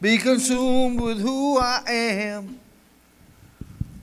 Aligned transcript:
be 0.00 0.18
consumed 0.18 1.00
with 1.00 1.20
who 1.20 1.58
I 1.58 1.82
am. 1.86 2.58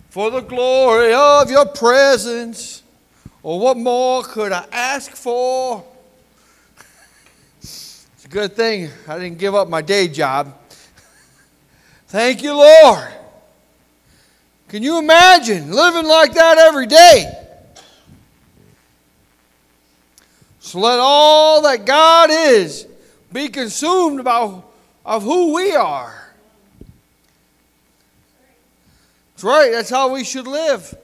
For 0.10 0.32
the 0.32 0.42
glory 0.42 1.14
of 1.14 1.52
your 1.52 1.66
presence, 1.66 2.84
or 3.44 3.60
what 3.60 3.78
more 3.78 4.24
could 4.24 4.52
I 4.52 4.66
ask 4.72 5.12
for? 5.12 5.84
It's 7.60 8.26
a 8.26 8.28
good 8.28 8.56
thing 8.56 8.90
I 9.08 9.20
didn't 9.20 9.38
give 9.38 9.54
up 9.54 9.70
my 9.70 9.82
day 9.82 10.08
job. 10.08 10.54
Thank 12.08 12.42
you, 12.42 12.54
Lord. 12.54 13.08
Can 14.68 14.84
you 14.84 15.00
imagine 15.00 15.72
living 15.72 16.06
like 16.06 16.34
that 16.34 16.58
every 16.58 16.88
day? 16.88 17.32
So 20.60 20.80
let 20.80 21.00
all 21.00 21.62
that 21.64 21.86
God 21.86 22.30
is 22.32 22.88
be 23.32 23.48
consumed 23.50 24.20
about 24.20 24.69
of 25.10 25.24
who 25.24 25.56
we 25.56 25.76
are. 25.76 26.14
That's 29.34 29.44
right, 29.44 29.72
that's 29.72 29.90
how 29.90 30.14
we 30.14 30.24
should 30.24 30.46
live. 30.46 30.96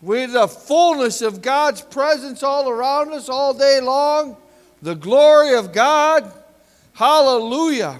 With 0.00 0.32
the 0.32 0.48
fullness 0.48 1.20
of 1.20 1.42
God's 1.42 1.82
presence 1.82 2.42
all 2.42 2.70
around 2.70 3.12
us 3.12 3.28
all 3.28 3.52
day 3.52 3.80
long, 3.82 4.38
the 4.80 4.94
glory 4.94 5.54
of 5.54 5.74
God. 5.74 6.32
Hallelujah. 6.94 7.98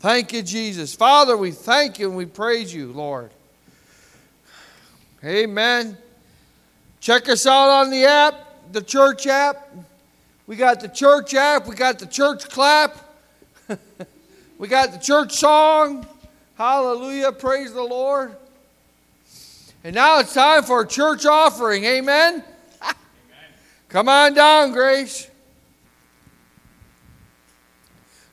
Thank 0.00 0.32
you, 0.32 0.42
Jesus. 0.42 0.94
Father, 0.96 1.36
we 1.36 1.52
thank 1.52 2.00
you 2.00 2.08
and 2.08 2.16
we 2.16 2.26
praise 2.26 2.74
you, 2.74 2.90
Lord. 2.90 3.30
Amen. 5.22 5.96
Check 6.98 7.28
us 7.28 7.46
out 7.46 7.68
on 7.68 7.90
the 7.90 8.04
app, 8.04 8.34
the 8.72 8.82
church 8.82 9.28
app. 9.28 9.68
We 10.50 10.56
got 10.56 10.80
the 10.80 10.88
church 10.88 11.32
app, 11.32 11.68
we 11.68 11.76
got 11.76 12.00
the 12.00 12.06
church 12.06 12.48
clap, 12.48 12.98
we 14.58 14.66
got 14.66 14.90
the 14.90 14.98
church 14.98 15.34
song. 15.34 16.04
Hallelujah. 16.58 17.30
Praise 17.30 17.72
the 17.72 17.84
Lord. 17.84 18.34
And 19.84 19.94
now 19.94 20.18
it's 20.18 20.34
time 20.34 20.64
for 20.64 20.80
a 20.80 20.86
church 20.88 21.24
offering. 21.24 21.84
Amen. 21.84 22.42
Amen. 22.82 22.94
Come 23.90 24.08
on 24.08 24.34
down, 24.34 24.72
Grace. 24.72 25.30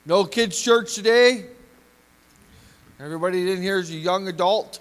No 0.04 0.26
kids' 0.26 0.60
church 0.60 0.96
today. 0.96 1.46
Everybody 3.00 3.52
in 3.52 3.62
here 3.62 3.78
is 3.78 3.92
a 3.92 3.96
young 3.96 4.28
adult 4.28 4.80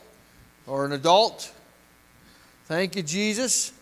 or 0.67 0.87
an 0.87 0.93
adult. 0.93 1.53
Thank 2.65 2.97
you, 2.97 3.03
Jesus. 3.03 3.75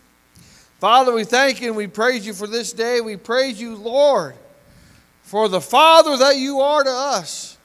Father, 0.85 1.15
we 1.15 1.25
thank 1.25 1.63
you 1.63 1.69
and 1.69 1.79
we 1.79 1.87
praise 1.87 2.27
you 2.27 2.35
for 2.35 2.47
this 2.47 2.71
day. 2.75 3.01
We 3.01 3.17
praise 3.17 3.59
you, 3.59 3.75
Lord, 3.75 4.35
for 5.23 5.49
the 5.49 5.59
Father 5.59 6.19
that 6.19 6.37
you 6.37 6.61
are 6.61 6.85
to 6.85 6.91
us 6.91 7.57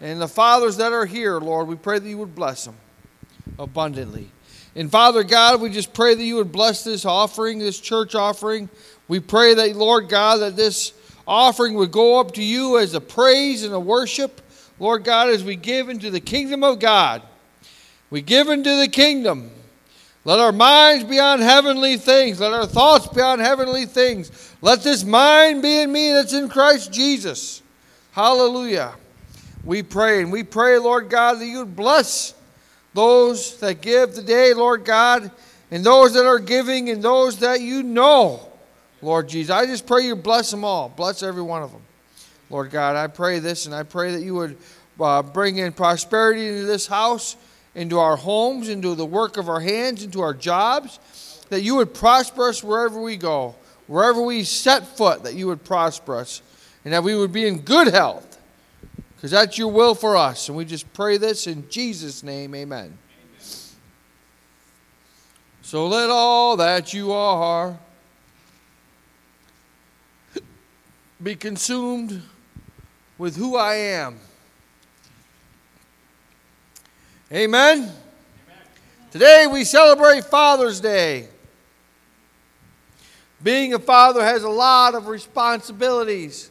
and 0.00 0.20
the 0.20 0.26
fathers 0.26 0.78
that 0.78 0.92
are 0.92 1.06
here, 1.06 1.38
Lord. 1.38 1.68
We 1.68 1.76
pray 1.76 2.00
that 2.00 2.08
you 2.08 2.18
would 2.18 2.34
bless 2.34 2.64
them 2.64 2.74
abundantly. 3.60 4.28
And 4.74 4.90
Father 4.90 5.22
God, 5.22 5.60
we 5.60 5.70
just 5.70 5.94
pray 5.94 6.16
that 6.16 6.24
you 6.24 6.34
would 6.34 6.50
bless 6.50 6.82
this 6.82 7.04
offering, 7.04 7.60
this 7.60 7.78
church 7.78 8.16
offering. 8.16 8.68
We 9.06 9.20
pray 9.20 9.54
that, 9.54 9.76
Lord 9.76 10.08
God, 10.08 10.38
that 10.38 10.56
this 10.56 10.94
offering 11.28 11.74
would 11.74 11.92
go 11.92 12.18
up 12.18 12.34
to 12.34 12.42
you 12.42 12.76
as 12.76 12.92
a 12.94 13.00
praise 13.00 13.62
and 13.62 13.72
a 13.72 13.78
worship 13.78 14.40
Lord 14.80 15.04
God, 15.04 15.28
as 15.28 15.44
we 15.44 15.54
give 15.54 15.88
into 15.88 16.10
the 16.10 16.18
kingdom 16.18 16.64
of 16.64 16.80
God, 16.80 17.22
we 18.10 18.20
give 18.20 18.48
into 18.48 18.74
the 18.74 18.88
kingdom. 18.88 19.52
Let 20.24 20.38
our 20.38 20.52
minds 20.52 21.04
be 21.04 21.18
on 21.18 21.40
heavenly 21.40 21.96
things. 21.96 22.40
Let 22.40 22.52
our 22.52 22.66
thoughts 22.66 23.08
be 23.08 23.20
on 23.20 23.40
heavenly 23.40 23.86
things. 23.86 24.54
Let 24.60 24.82
this 24.82 25.04
mind 25.04 25.62
be 25.62 25.80
in 25.80 25.90
me 25.90 26.12
that's 26.12 26.32
in 26.32 26.48
Christ 26.48 26.92
Jesus. 26.92 27.62
Hallelujah. 28.12 28.94
We 29.64 29.82
pray, 29.82 30.22
and 30.22 30.30
we 30.30 30.42
pray, 30.42 30.78
Lord 30.78 31.08
God, 31.08 31.40
that 31.40 31.46
you 31.46 31.58
would 31.58 31.76
bless 31.76 32.34
those 32.94 33.58
that 33.58 33.80
give 33.80 34.14
today, 34.14 34.54
Lord 34.54 34.84
God, 34.84 35.30
and 35.70 35.84
those 35.84 36.14
that 36.14 36.26
are 36.26 36.38
giving, 36.38 36.90
and 36.90 37.02
those 37.02 37.38
that 37.38 37.60
you 37.60 37.82
know, 37.82 38.48
Lord 39.00 39.28
Jesus. 39.28 39.50
I 39.50 39.66
just 39.66 39.86
pray 39.86 40.06
you 40.06 40.14
bless 40.14 40.50
them 40.50 40.64
all. 40.64 40.88
Bless 40.88 41.22
every 41.22 41.42
one 41.42 41.62
of 41.62 41.72
them. 41.72 41.82
Lord 42.50 42.70
God, 42.70 42.96
I 42.96 43.06
pray 43.06 43.38
this 43.38 43.64
and 43.64 43.74
I 43.74 43.82
pray 43.82 44.12
that 44.12 44.20
you 44.20 44.34
would 44.34 44.58
uh, 45.00 45.22
bring 45.22 45.56
in 45.56 45.72
prosperity 45.72 46.46
into 46.48 46.66
this 46.66 46.86
house, 46.86 47.36
into 47.74 47.98
our 47.98 48.16
homes, 48.16 48.68
into 48.68 48.94
the 48.94 49.06
work 49.06 49.36
of 49.36 49.48
our 49.48 49.60
hands, 49.60 50.02
into 50.02 50.20
our 50.20 50.34
jobs, 50.34 50.98
that 51.48 51.62
you 51.62 51.76
would 51.76 51.94
prosper 51.94 52.48
us 52.48 52.62
wherever 52.62 53.00
we 53.00 53.16
go, 53.16 53.54
wherever 53.86 54.22
we 54.22 54.44
set 54.44 54.86
foot, 54.86 55.22
that 55.24 55.34
you 55.34 55.46
would 55.46 55.64
prosper 55.64 56.16
us, 56.16 56.42
and 56.84 56.92
that 56.92 57.02
we 57.02 57.14
would 57.14 57.32
be 57.32 57.46
in 57.46 57.60
good 57.60 57.88
health, 57.88 58.38
because 59.16 59.30
that's 59.30 59.56
your 59.56 59.68
will 59.68 59.94
for 59.94 60.16
us. 60.16 60.48
And 60.48 60.56
we 60.56 60.64
just 60.64 60.92
pray 60.92 61.16
this 61.16 61.46
in 61.46 61.68
Jesus' 61.68 62.22
name, 62.22 62.54
amen. 62.54 62.84
amen. 62.84 62.96
So 65.62 65.86
let 65.86 66.10
all 66.10 66.56
that 66.56 66.92
you 66.92 67.12
are 67.12 67.78
be 71.22 71.36
consumed 71.36 72.22
with 73.16 73.36
who 73.36 73.56
I 73.56 73.76
am. 73.76 74.18
Amen? 77.32 77.78
Amen? 77.78 77.92
Today 79.10 79.46
we 79.50 79.64
celebrate 79.64 80.22
Father's 80.22 80.80
Day. 80.80 81.28
Being 83.42 83.72
a 83.72 83.78
father 83.78 84.22
has 84.22 84.42
a 84.42 84.50
lot 84.50 84.94
of 84.94 85.06
responsibilities. 85.06 86.50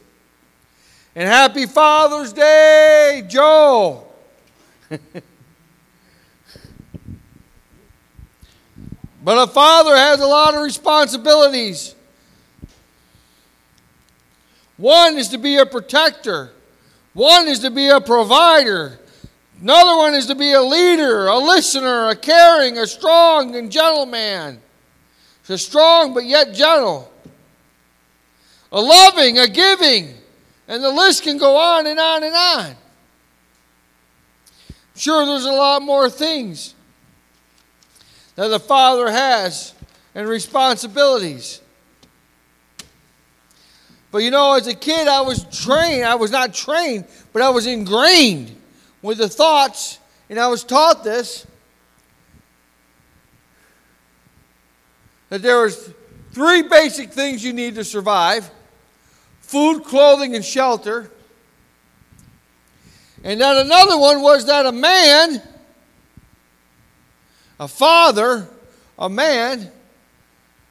And 1.14 1.28
happy 1.28 1.66
Father's 1.66 2.32
Day, 2.32 3.22
Joe. 3.28 4.08
but 4.90 4.98
a 9.24 9.46
father 9.46 9.94
has 9.94 10.18
a 10.18 10.26
lot 10.26 10.56
of 10.56 10.62
responsibilities. 10.62 11.94
One 14.76 15.16
is 15.16 15.28
to 15.28 15.38
be 15.38 15.58
a 15.58 15.66
protector. 15.66 16.50
One 17.12 17.46
is 17.46 17.60
to 17.60 17.70
be 17.70 17.86
a 17.88 18.00
provider. 18.00 18.98
Another 19.62 19.96
one 19.96 20.14
is 20.14 20.26
to 20.26 20.34
be 20.34 20.54
a 20.54 20.60
leader, 20.60 21.28
a 21.28 21.38
listener, 21.38 22.08
a 22.08 22.16
caring, 22.16 22.78
a 22.78 22.86
strong 22.86 23.54
and 23.54 23.70
gentle 23.70 24.06
man. 24.06 24.60
So 25.44 25.54
strong 25.54 26.12
but 26.12 26.24
yet 26.24 26.52
gentle. 26.52 27.12
A 28.72 28.80
loving, 28.80 29.38
a 29.38 29.46
giving. 29.46 30.14
And 30.66 30.82
the 30.82 30.90
list 30.90 31.22
can 31.22 31.38
go 31.38 31.56
on 31.56 31.86
and 31.86 32.00
on 32.00 32.24
and 32.24 32.34
on. 32.34 32.74
Sure, 34.96 35.24
there's 35.24 35.44
a 35.44 35.52
lot 35.52 35.80
more 35.80 36.10
things 36.10 36.74
that 38.34 38.48
the 38.48 38.58
Father 38.58 39.12
has 39.12 39.74
and 40.12 40.26
responsibilities. 40.26 41.60
But 44.10 44.24
you 44.24 44.32
know, 44.32 44.54
as 44.54 44.66
a 44.66 44.74
kid, 44.74 45.06
I 45.06 45.20
was 45.20 45.44
trained. 45.56 46.04
I 46.04 46.16
was 46.16 46.32
not 46.32 46.52
trained, 46.52 47.06
but 47.32 47.42
I 47.42 47.50
was 47.50 47.68
ingrained 47.68 48.56
with 49.02 49.18
the 49.18 49.28
thoughts, 49.28 49.98
and 50.30 50.38
I 50.38 50.48
was 50.48 50.64
taught 50.64 51.04
this 51.04 51.46
that 55.28 55.40
there 55.40 55.62
was 55.62 55.90
three 56.32 56.62
basic 56.62 57.10
things 57.10 57.42
you 57.42 57.52
need 57.52 57.74
to 57.74 57.84
survive 57.84 58.50
food, 59.40 59.82
clothing, 59.84 60.34
and 60.34 60.44
shelter. 60.44 61.10
And 63.24 63.40
then 63.40 63.56
another 63.56 63.98
one 63.98 64.22
was 64.22 64.46
that 64.46 64.66
a 64.66 64.72
man, 64.72 65.42
a 67.60 67.68
father, 67.68 68.48
a 68.98 69.08
man, 69.08 69.70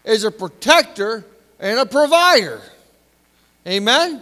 is 0.03 0.23
a 0.23 0.31
protector 0.31 1.25
and 1.59 1.79
a 1.79 1.85
provider. 1.85 2.61
Amen? 3.67 4.21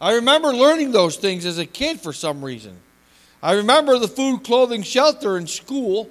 I 0.00 0.14
remember 0.14 0.54
learning 0.54 0.92
those 0.92 1.16
things 1.16 1.44
as 1.44 1.58
a 1.58 1.66
kid 1.66 2.00
for 2.00 2.12
some 2.12 2.44
reason. 2.44 2.76
I 3.42 3.54
remember 3.54 3.98
the 3.98 4.08
food, 4.08 4.44
clothing, 4.44 4.82
shelter 4.82 5.36
in 5.36 5.46
school, 5.46 6.08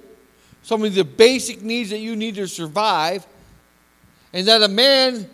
some 0.62 0.84
of 0.84 0.94
the 0.94 1.04
basic 1.04 1.62
needs 1.62 1.90
that 1.90 1.98
you 1.98 2.16
need 2.16 2.34
to 2.36 2.46
survive, 2.46 3.26
and 4.32 4.46
that 4.46 4.62
a 4.62 4.68
man 4.68 5.28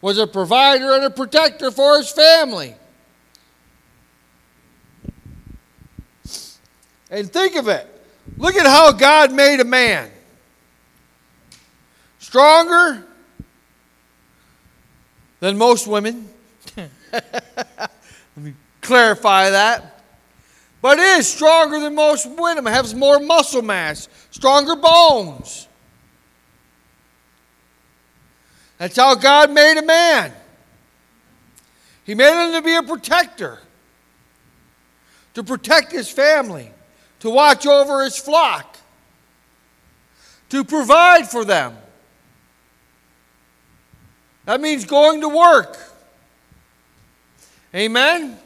was 0.00 0.18
a 0.18 0.26
provider 0.26 0.94
and 0.94 1.04
a 1.04 1.10
protector 1.10 1.70
for 1.70 1.96
his 1.96 2.10
family. 2.10 2.74
And 7.10 7.32
think 7.32 7.56
of 7.56 7.68
it. 7.68 7.86
Look 8.36 8.56
at 8.56 8.66
how 8.66 8.92
God 8.92 9.32
made 9.32 9.60
a 9.60 9.64
man. 9.64 10.10
Stronger, 12.18 13.06
than 15.40 15.56
most 15.56 15.86
women. 15.86 16.28
Let 17.16 17.90
me 18.36 18.54
clarify 18.80 19.50
that. 19.50 20.02
But 20.82 20.98
is 20.98 21.26
stronger 21.26 21.80
than 21.80 21.94
most 21.94 22.28
women, 22.28 22.66
has 22.66 22.94
more 22.94 23.18
muscle 23.18 23.62
mass, 23.62 24.08
stronger 24.30 24.76
bones. 24.76 25.68
That's 28.78 28.96
how 28.96 29.14
God 29.14 29.50
made 29.50 29.78
a 29.78 29.82
man. 29.82 30.32
He 32.04 32.14
made 32.14 32.46
him 32.46 32.52
to 32.52 32.62
be 32.62 32.76
a 32.76 32.82
protector, 32.82 33.58
to 35.34 35.42
protect 35.42 35.90
his 35.90 36.08
family, 36.08 36.70
to 37.20 37.30
watch 37.30 37.66
over 37.66 38.04
his 38.04 38.16
flock, 38.16 38.76
to 40.50 40.62
provide 40.62 41.28
for 41.28 41.44
them. 41.44 41.76
That 44.44 44.60
means 44.60 44.84
going 44.84 45.22
to 45.22 45.28
work. 45.28 45.76
Amen? 47.76 48.38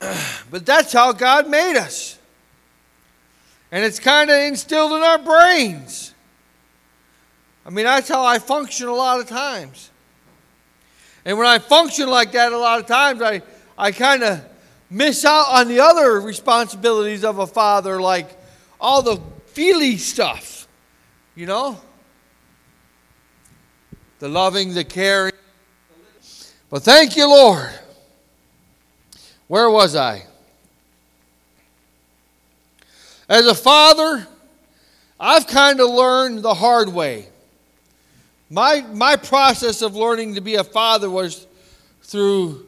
But 0.48 0.64
that's 0.64 0.92
how 0.92 1.12
God 1.12 1.48
made 1.48 1.76
us. 1.76 2.16
And 3.72 3.84
it's 3.84 3.98
kind 3.98 4.30
of 4.30 4.36
instilled 4.36 4.92
in 4.92 5.02
our 5.02 5.18
brains. 5.18 6.14
I 7.66 7.70
mean, 7.70 7.84
that's 7.84 8.08
how 8.08 8.24
I 8.24 8.38
function 8.38 8.86
a 8.86 8.94
lot 8.94 9.18
of 9.18 9.26
times. 9.26 9.90
And 11.24 11.36
when 11.36 11.48
I 11.48 11.58
function 11.58 12.08
like 12.08 12.30
that, 12.32 12.52
a 12.52 12.58
lot 12.58 12.78
of 12.78 12.86
times 12.86 13.20
I, 13.20 13.42
I 13.76 13.90
kind 13.90 14.22
of 14.22 14.40
miss 14.88 15.24
out 15.24 15.48
on 15.50 15.66
the 15.66 15.80
other 15.80 16.20
responsibilities 16.20 17.24
of 17.24 17.40
a 17.40 17.46
father, 17.46 18.00
like 18.00 18.30
all 18.80 19.02
the 19.02 19.20
feely 19.46 19.96
stuff, 19.96 20.68
you 21.34 21.46
know? 21.46 21.80
The 24.18 24.28
loving, 24.28 24.74
the 24.74 24.84
caring. 24.84 25.32
But 26.70 26.82
thank 26.82 27.16
you, 27.16 27.28
Lord. 27.28 27.70
Where 29.48 29.70
was 29.70 29.94
I? 29.94 30.24
As 33.28 33.46
a 33.46 33.54
father, 33.54 34.26
I've 35.18 35.46
kind 35.46 35.80
of 35.80 35.90
learned 35.90 36.42
the 36.42 36.54
hard 36.54 36.88
way. 36.88 37.26
My, 38.48 38.82
my 38.92 39.16
process 39.16 39.82
of 39.82 39.96
learning 39.96 40.36
to 40.36 40.40
be 40.40 40.54
a 40.54 40.64
father 40.64 41.10
was 41.10 41.46
through 42.02 42.66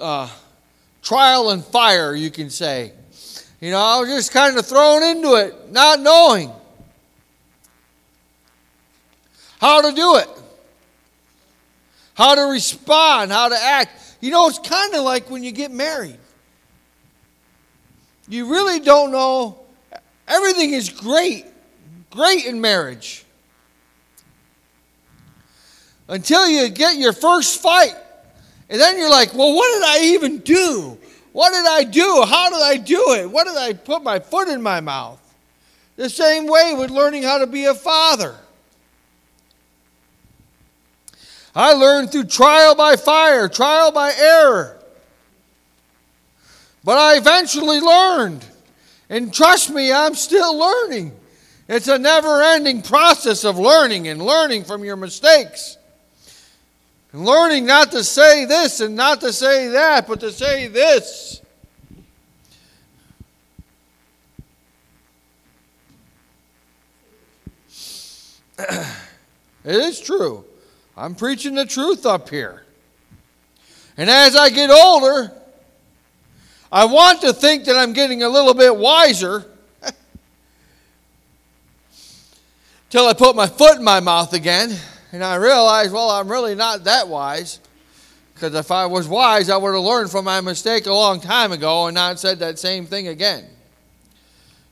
uh, 0.00 0.28
trial 1.02 1.50
and 1.50 1.64
fire, 1.64 2.14
you 2.14 2.30
can 2.30 2.50
say. 2.50 2.92
You 3.60 3.72
know, 3.72 3.80
I 3.80 3.98
was 4.00 4.08
just 4.08 4.32
kind 4.32 4.56
of 4.56 4.64
thrown 4.64 5.02
into 5.02 5.34
it, 5.34 5.72
not 5.72 6.00
knowing 6.00 6.52
how 9.60 9.80
to 9.82 9.92
do 9.92 10.16
it, 10.16 10.28
how 12.18 12.34
to 12.34 12.50
respond, 12.50 13.30
how 13.30 13.48
to 13.48 13.54
act. 13.56 14.16
You 14.20 14.32
know, 14.32 14.48
it's 14.48 14.58
kind 14.58 14.92
of 14.92 15.04
like 15.04 15.30
when 15.30 15.44
you 15.44 15.52
get 15.52 15.70
married. 15.70 16.18
You 18.26 18.50
really 18.50 18.80
don't 18.80 19.12
know. 19.12 19.60
Everything 20.26 20.72
is 20.72 20.88
great, 20.88 21.46
great 22.10 22.44
in 22.44 22.60
marriage. 22.60 23.24
Until 26.08 26.48
you 26.48 26.68
get 26.70 26.96
your 26.96 27.12
first 27.12 27.62
fight. 27.62 27.94
And 28.68 28.80
then 28.80 28.98
you're 28.98 29.08
like, 29.08 29.32
well, 29.32 29.54
what 29.54 29.72
did 29.74 29.84
I 29.84 30.14
even 30.14 30.38
do? 30.38 30.98
What 31.30 31.52
did 31.52 31.66
I 31.66 31.84
do? 31.84 32.24
How 32.26 32.50
did 32.50 32.60
I 32.60 32.78
do 32.78 33.12
it? 33.12 33.30
What 33.30 33.46
did 33.46 33.56
I 33.56 33.74
put 33.74 34.02
my 34.02 34.18
foot 34.18 34.48
in 34.48 34.60
my 34.60 34.80
mouth? 34.80 35.20
The 35.94 36.10
same 36.10 36.48
way 36.48 36.74
with 36.76 36.90
learning 36.90 37.22
how 37.22 37.38
to 37.38 37.46
be 37.46 37.66
a 37.66 37.74
father. 37.74 38.34
I 41.58 41.72
learned 41.72 42.12
through 42.12 42.26
trial 42.26 42.76
by 42.76 42.94
fire, 42.94 43.48
trial 43.48 43.90
by 43.90 44.12
error. 44.12 44.78
But 46.84 46.98
I 46.98 47.16
eventually 47.16 47.80
learned. 47.80 48.46
And 49.10 49.34
trust 49.34 49.68
me, 49.68 49.92
I'm 49.92 50.14
still 50.14 50.56
learning. 50.56 51.18
It's 51.68 51.88
a 51.88 51.98
never 51.98 52.40
ending 52.42 52.82
process 52.82 53.44
of 53.44 53.58
learning 53.58 54.06
and 54.06 54.22
learning 54.22 54.62
from 54.64 54.84
your 54.84 54.94
mistakes. 54.94 55.76
And 57.12 57.24
learning 57.24 57.66
not 57.66 57.90
to 57.90 58.04
say 58.04 58.44
this 58.44 58.78
and 58.80 58.94
not 58.94 59.20
to 59.22 59.32
say 59.32 59.66
that, 59.66 60.06
but 60.06 60.20
to 60.20 60.30
say 60.30 60.68
this. 60.68 61.42
it 68.60 68.86
is 69.64 69.98
true. 69.98 70.44
I'm 70.98 71.14
preaching 71.14 71.54
the 71.54 71.64
truth 71.64 72.04
up 72.04 72.28
here. 72.28 72.64
And 73.96 74.10
as 74.10 74.34
I 74.34 74.50
get 74.50 74.68
older, 74.68 75.32
I 76.72 76.86
want 76.86 77.20
to 77.20 77.32
think 77.32 77.66
that 77.66 77.76
I'm 77.76 77.92
getting 77.92 78.24
a 78.24 78.28
little 78.28 78.52
bit 78.52 78.76
wiser 78.76 79.44
till 82.90 83.06
I 83.06 83.12
put 83.12 83.36
my 83.36 83.46
foot 83.46 83.76
in 83.76 83.84
my 83.84 84.00
mouth 84.00 84.32
again 84.32 84.76
and 85.12 85.22
I 85.22 85.36
realize, 85.36 85.92
well, 85.92 86.10
I'm 86.10 86.28
really 86.28 86.56
not 86.56 86.82
that 86.84 87.06
wise. 87.06 87.60
Because 88.34 88.54
if 88.56 88.72
I 88.72 88.86
was 88.86 89.06
wise, 89.06 89.50
I 89.50 89.56
would 89.56 89.74
have 89.74 89.84
learned 89.84 90.10
from 90.10 90.24
my 90.24 90.40
mistake 90.40 90.86
a 90.86 90.92
long 90.92 91.20
time 91.20 91.52
ago 91.52 91.86
and 91.86 91.94
not 91.94 92.18
said 92.18 92.40
that 92.40 92.58
same 92.58 92.86
thing 92.86 93.06
again. 93.06 93.44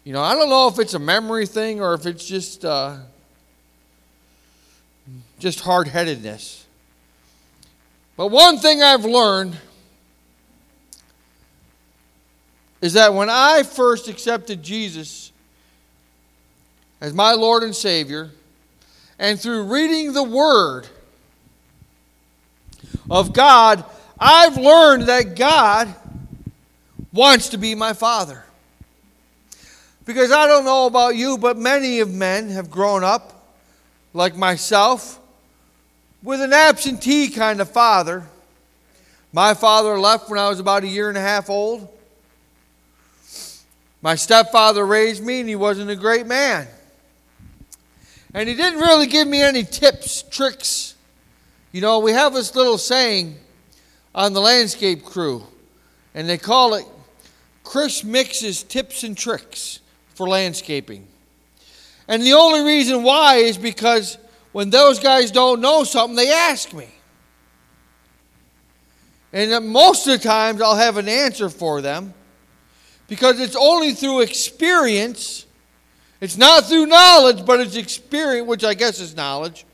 You 0.02 0.12
know, 0.12 0.22
I 0.22 0.34
don't 0.34 0.49
know 0.49 0.67
if 0.67 0.81
it's 0.81 0.94
a 0.94 0.99
memory 0.99 1.46
thing 1.46 1.81
or 1.81 1.94
if 1.94 2.05
it's 2.05 2.26
just 2.26 2.64
uh, 2.64 2.96
just 5.38 5.61
hard 5.61 5.88
headedness. 5.88 6.67
But 8.17 8.29
one 8.29 8.59
thing 8.59 8.83
I've 8.83 9.05
learned 9.05 9.56
is 12.81 12.94
that 12.94 13.12
when 13.12 13.29
I 13.29 13.62
first 13.62 14.09
accepted 14.09 14.62
Jesus 14.62 15.33
as 17.00 17.12
my 17.12 17.33
Lord 17.33 17.62
and 17.62 17.75
Savior, 17.75 18.31
and 19.19 19.38
through 19.38 19.65
reading 19.65 20.12
the 20.12 20.23
Word 20.23 20.88
of 23.11 23.32
God, 23.32 23.85
I've 24.19 24.56
learned 24.56 25.05
that 25.05 25.37
God 25.37 25.94
wants 27.12 27.50
to 27.50 27.59
be 27.59 27.75
my 27.75 27.93
Father. 27.93 28.44
Because 30.05 30.31
I 30.31 30.47
don't 30.47 30.65
know 30.65 30.87
about 30.87 31.17
you, 31.17 31.37
but 31.37 31.56
many 31.56 32.00
of 32.00 32.12
men 32.12 32.50
have 32.50 32.71
grown 32.71 33.03
up, 33.03 33.56
like 34.15 34.37
myself, 34.37 35.19
with 36.26 36.40
an 36.40 36.52
absentee 36.52 37.28
kind 37.28 37.61
of 37.61 37.70
father. 37.70 38.25
My 39.32 39.55
father 39.55 39.96
left 39.96 40.28
when 40.28 40.40
I 40.40 40.49
was 40.49 40.58
about 40.58 40.82
a 40.82 40.88
year 40.88 41.08
and 41.08 41.17
a 41.17 41.20
half 41.20 41.49
old. 41.49 41.88
My 44.02 44.17
stepfather 44.17 44.84
raised 44.84 45.23
me, 45.23 45.38
and 45.38 45.49
he 45.49 45.55
wasn't 45.55 45.88
a 45.88 45.94
great 45.94 46.26
man. 46.26 46.67
And 48.34 48.49
he 48.49 48.56
didn't 48.56 48.81
really 48.81 49.06
give 49.06 49.28
me 49.28 49.40
any 49.40 49.62
tips, 49.62 50.23
tricks. 50.23 50.96
You 51.70 51.81
know, 51.81 52.01
we 52.01 52.10
have 52.10 52.34
this 52.34 52.56
little 52.56 52.77
saying 52.77 53.36
on 54.12 54.32
the 54.32 54.41
landscape 54.41 55.05
crew, 55.05 55.44
and 56.12 56.29
they 56.29 56.39
call 56.39 56.74
it 56.74 56.86
Chris 57.62 58.03
mixes 58.03 58.65
tips 58.65 59.05
and 59.05 59.17
tricks 59.17 59.79
for 60.17 60.29
landscaping. 60.29 61.06
And 62.08 62.20
the 62.20 62.32
only 62.32 62.62
reason 62.62 63.05
why 63.05 63.36
is 63.36 63.56
because 63.56 64.19
when 64.56 64.70
those 64.70 64.98
guys 64.98 65.31
don't 65.31 65.60
know 65.60 65.84
something, 65.84 66.17
they 66.17 66.32
ask 66.32 66.72
me. 66.72 66.89
And 69.31 69.69
most 69.69 70.06
of 70.06 70.19
the 70.19 70.27
times 70.27 70.63
I'll 70.63 70.77
have 70.77 70.96
an 70.96 71.10
answer 71.10 71.51
for 71.51 71.82
them 71.82 72.15
because 73.06 73.39
it's 73.39 73.55
only 73.55 73.93
through 73.93 74.22
experience 74.22 75.44
it's 76.22 76.39
not 76.39 76.65
through 76.65 76.86
knowledge, 76.86 77.44
but 77.44 77.60
it's 77.60 77.77
experience, 77.77 78.48
which 78.48 78.65
I 78.65 78.72
guess 78.72 78.98
is 78.98 79.15
knowledge. 79.15 79.67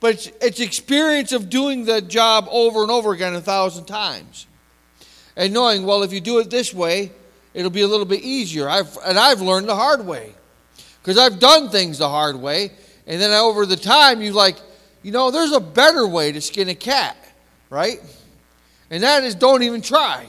But 0.00 0.14
it's, 0.14 0.26
it's 0.40 0.58
experience 0.58 1.30
of 1.30 1.48
doing 1.48 1.84
the 1.84 2.02
job 2.02 2.48
over 2.50 2.82
and 2.82 2.90
over 2.90 3.12
again 3.12 3.36
a 3.36 3.40
thousand 3.40 3.84
times. 3.84 4.48
And 5.36 5.54
knowing, 5.54 5.86
well, 5.86 6.02
if 6.02 6.12
you 6.12 6.20
do 6.20 6.40
it 6.40 6.50
this 6.50 6.74
way, 6.74 7.12
it'll 7.54 7.70
be 7.70 7.82
a 7.82 7.86
little 7.86 8.04
bit 8.04 8.22
easier. 8.22 8.68
I've, 8.68 8.98
and 9.06 9.16
I've 9.16 9.40
learned 9.40 9.68
the 9.68 9.76
hard 9.76 10.04
way. 10.04 10.34
Because 11.00 11.16
I've 11.16 11.38
done 11.38 11.68
things 11.68 11.98
the 11.98 12.08
hard 12.08 12.34
way. 12.34 12.72
And 13.06 13.20
then 13.20 13.30
over 13.32 13.66
the 13.66 13.76
time, 13.76 14.20
you 14.20 14.32
like, 14.32 14.56
you 15.02 15.12
know, 15.12 15.30
there's 15.30 15.52
a 15.52 15.60
better 15.60 16.06
way 16.06 16.32
to 16.32 16.40
skin 16.40 16.68
a 16.68 16.74
cat, 16.74 17.16
right? 17.70 18.00
And 18.90 19.02
that 19.02 19.24
is 19.24 19.34
don't 19.34 19.62
even 19.62 19.80
try. 19.80 20.28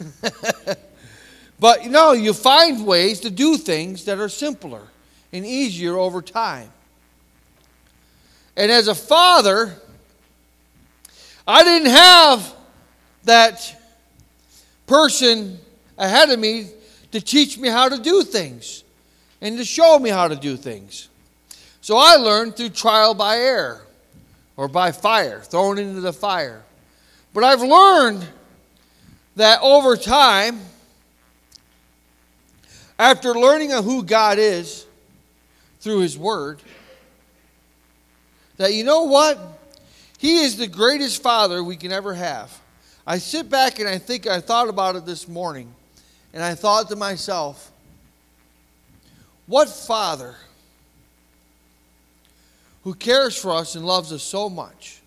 but 1.60 1.84
you 1.84 1.90
know, 1.90 2.12
you 2.12 2.32
find 2.32 2.86
ways 2.86 3.20
to 3.20 3.30
do 3.30 3.56
things 3.56 4.04
that 4.04 4.18
are 4.18 4.28
simpler 4.28 4.82
and 5.32 5.46
easier 5.46 5.96
over 5.96 6.22
time. 6.22 6.70
And 8.56 8.72
as 8.72 8.88
a 8.88 8.94
father, 8.94 9.74
I 11.46 11.62
didn't 11.62 11.90
have 11.90 12.54
that 13.24 13.76
person 14.86 15.58
ahead 15.98 16.30
of 16.30 16.38
me 16.38 16.68
to 17.12 17.20
teach 17.20 17.58
me 17.58 17.68
how 17.68 17.88
to 17.88 17.98
do 17.98 18.22
things 18.22 18.82
and 19.40 19.56
to 19.58 19.64
show 19.64 19.98
me 19.98 20.10
how 20.10 20.28
to 20.28 20.36
do 20.36 20.56
things. 20.56 21.08
So 21.86 21.96
I 21.96 22.16
learned 22.16 22.56
through 22.56 22.70
trial 22.70 23.14
by 23.14 23.36
error 23.36 23.80
or 24.56 24.66
by 24.66 24.90
fire, 24.90 25.38
thrown 25.38 25.78
into 25.78 26.00
the 26.00 26.12
fire. 26.12 26.64
But 27.32 27.44
I've 27.44 27.62
learned 27.62 28.26
that 29.36 29.60
over 29.62 29.96
time, 29.96 30.58
after 32.98 33.34
learning 33.34 33.72
of 33.72 33.84
who 33.84 34.02
God 34.02 34.40
is, 34.40 34.84
through 35.78 36.00
His 36.00 36.18
Word 36.18 36.60
that 38.56 38.74
you 38.74 38.82
know 38.82 39.04
what? 39.04 39.38
He 40.18 40.38
is 40.38 40.56
the 40.56 40.66
greatest 40.66 41.22
Father 41.22 41.62
we 41.62 41.76
can 41.76 41.92
ever 41.92 42.14
have. 42.14 42.50
I 43.06 43.18
sit 43.18 43.48
back 43.48 43.78
and 43.78 43.88
I 43.88 43.98
think, 43.98 44.26
I 44.26 44.40
thought 44.40 44.68
about 44.68 44.96
it 44.96 45.06
this 45.06 45.28
morning, 45.28 45.72
and 46.34 46.42
I 46.42 46.56
thought 46.56 46.88
to 46.88 46.96
myself, 46.96 47.70
what 49.46 49.68
Father 49.68 50.34
who 52.86 52.94
cares 52.94 53.36
for 53.36 53.50
us 53.50 53.74
and 53.74 53.84
loves 53.84 54.12
us 54.12 54.22
so 54.22 54.48
much. 54.48 55.00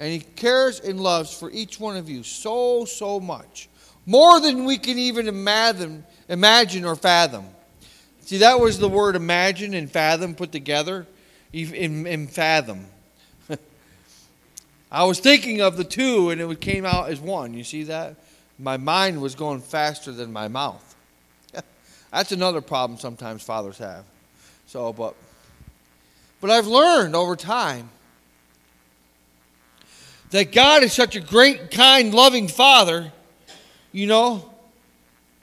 And 0.00 0.10
He 0.12 0.18
cares 0.18 0.80
and 0.80 0.98
loves 0.98 1.32
for 1.32 1.48
each 1.48 1.78
one 1.78 1.96
of 1.96 2.10
you 2.10 2.24
so, 2.24 2.84
so 2.84 3.20
much. 3.20 3.68
More 4.06 4.40
than 4.40 4.64
we 4.64 4.76
can 4.76 4.98
even 4.98 5.28
imagine, 5.28 6.02
imagine 6.28 6.84
or 6.84 6.96
fathom. 6.96 7.46
See, 8.22 8.38
that 8.38 8.58
was 8.58 8.80
the 8.80 8.88
word 8.88 9.14
imagine 9.14 9.72
and 9.72 9.88
fathom 9.88 10.34
put 10.34 10.50
together 10.50 11.06
in, 11.52 12.08
in 12.08 12.26
fathom. 12.26 12.86
I 14.90 15.04
was 15.04 15.20
thinking 15.20 15.60
of 15.60 15.76
the 15.76 15.84
two 15.84 16.30
and 16.30 16.40
it 16.40 16.60
came 16.60 16.84
out 16.84 17.08
as 17.08 17.20
one. 17.20 17.54
You 17.54 17.62
see 17.62 17.84
that? 17.84 18.16
My 18.58 18.78
mind 18.78 19.22
was 19.22 19.36
going 19.36 19.60
faster 19.60 20.10
than 20.10 20.32
my 20.32 20.48
mouth. 20.48 20.96
That's 22.10 22.32
another 22.32 22.60
problem 22.60 22.98
sometimes 22.98 23.44
fathers 23.44 23.78
have. 23.78 24.04
So, 24.66 24.92
but 24.92 25.14
but 26.40 26.50
I've 26.50 26.66
learned 26.66 27.14
over 27.14 27.36
time 27.36 27.90
that 30.30 30.52
God 30.52 30.82
is 30.82 30.92
such 30.92 31.16
a 31.16 31.20
great, 31.20 31.70
kind, 31.70 32.14
loving 32.14 32.48
Father, 32.48 33.12
you 33.92 34.06
know, 34.06 34.48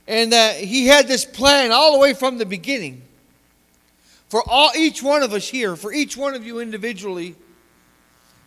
and 0.08 0.32
that 0.32 0.58
He 0.58 0.88
had 0.88 1.08
this 1.08 1.25
plan 1.25 1.72
all 1.72 1.94
the 1.94 2.00
way 2.00 2.13
from 2.13 2.38
the 2.38 2.46
beginning 2.46 3.01
for 4.30 4.44
all, 4.46 4.72
each 4.75 5.01
one 5.01 5.24
of 5.24 5.34
us 5.34 5.48
here, 5.48 5.75
for 5.75 5.94
each 5.94 6.18
one 6.18 6.34
of 6.34 6.46
you 6.46 6.60
individually, 6.60 7.36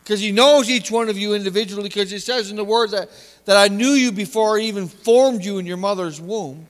because 0.02 0.21
He 0.21 0.33
knows 0.33 0.69
each 0.69 0.90
one 0.90 1.09
of 1.09 1.16
you 1.16 1.35
individually, 1.35 1.85
because 1.88 2.12
it 2.12 2.21
says 2.21 2.50
in 2.50 2.57
the 2.57 2.64
Word 2.64 2.90
that, 2.90 3.09
that 3.47 3.57
I 3.57 3.69
knew 3.69 3.92
you 3.92 4.12
before 4.12 4.59
I 4.59 4.62
even 4.62 4.88
formed 4.88 5.45
you 5.45 5.59
in 5.59 5.66
your 5.66 5.78
mother's 5.78 6.21
womb. 6.21 6.66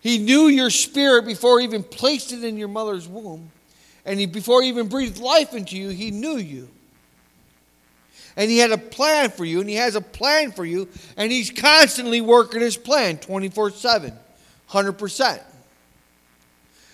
He 0.00 0.18
knew 0.18 0.48
your 0.48 0.70
spirit 0.70 1.24
before 1.24 1.58
He 1.58 1.64
even 1.64 1.82
placed 1.82 2.32
it 2.32 2.44
in 2.44 2.58
your 2.58 2.68
mother's 2.68 3.08
womb. 3.08 3.50
And 4.06 4.20
he, 4.20 4.26
before 4.26 4.62
he 4.62 4.68
even 4.68 4.86
breathed 4.86 5.18
life 5.18 5.52
into 5.52 5.76
you, 5.76 5.88
he 5.88 6.12
knew 6.12 6.36
you. 6.36 6.68
And 8.36 8.50
he 8.50 8.58
had 8.58 8.70
a 8.70 8.78
plan 8.78 9.30
for 9.30 9.44
you, 9.44 9.60
and 9.60 9.68
he 9.68 9.76
has 9.76 9.96
a 9.96 10.00
plan 10.00 10.52
for 10.52 10.64
you, 10.64 10.88
and 11.16 11.32
he's 11.32 11.50
constantly 11.50 12.20
working 12.20 12.60
his 12.60 12.76
plan 12.76 13.18
24 13.18 13.72
7, 13.72 14.12
100%. 14.70 15.42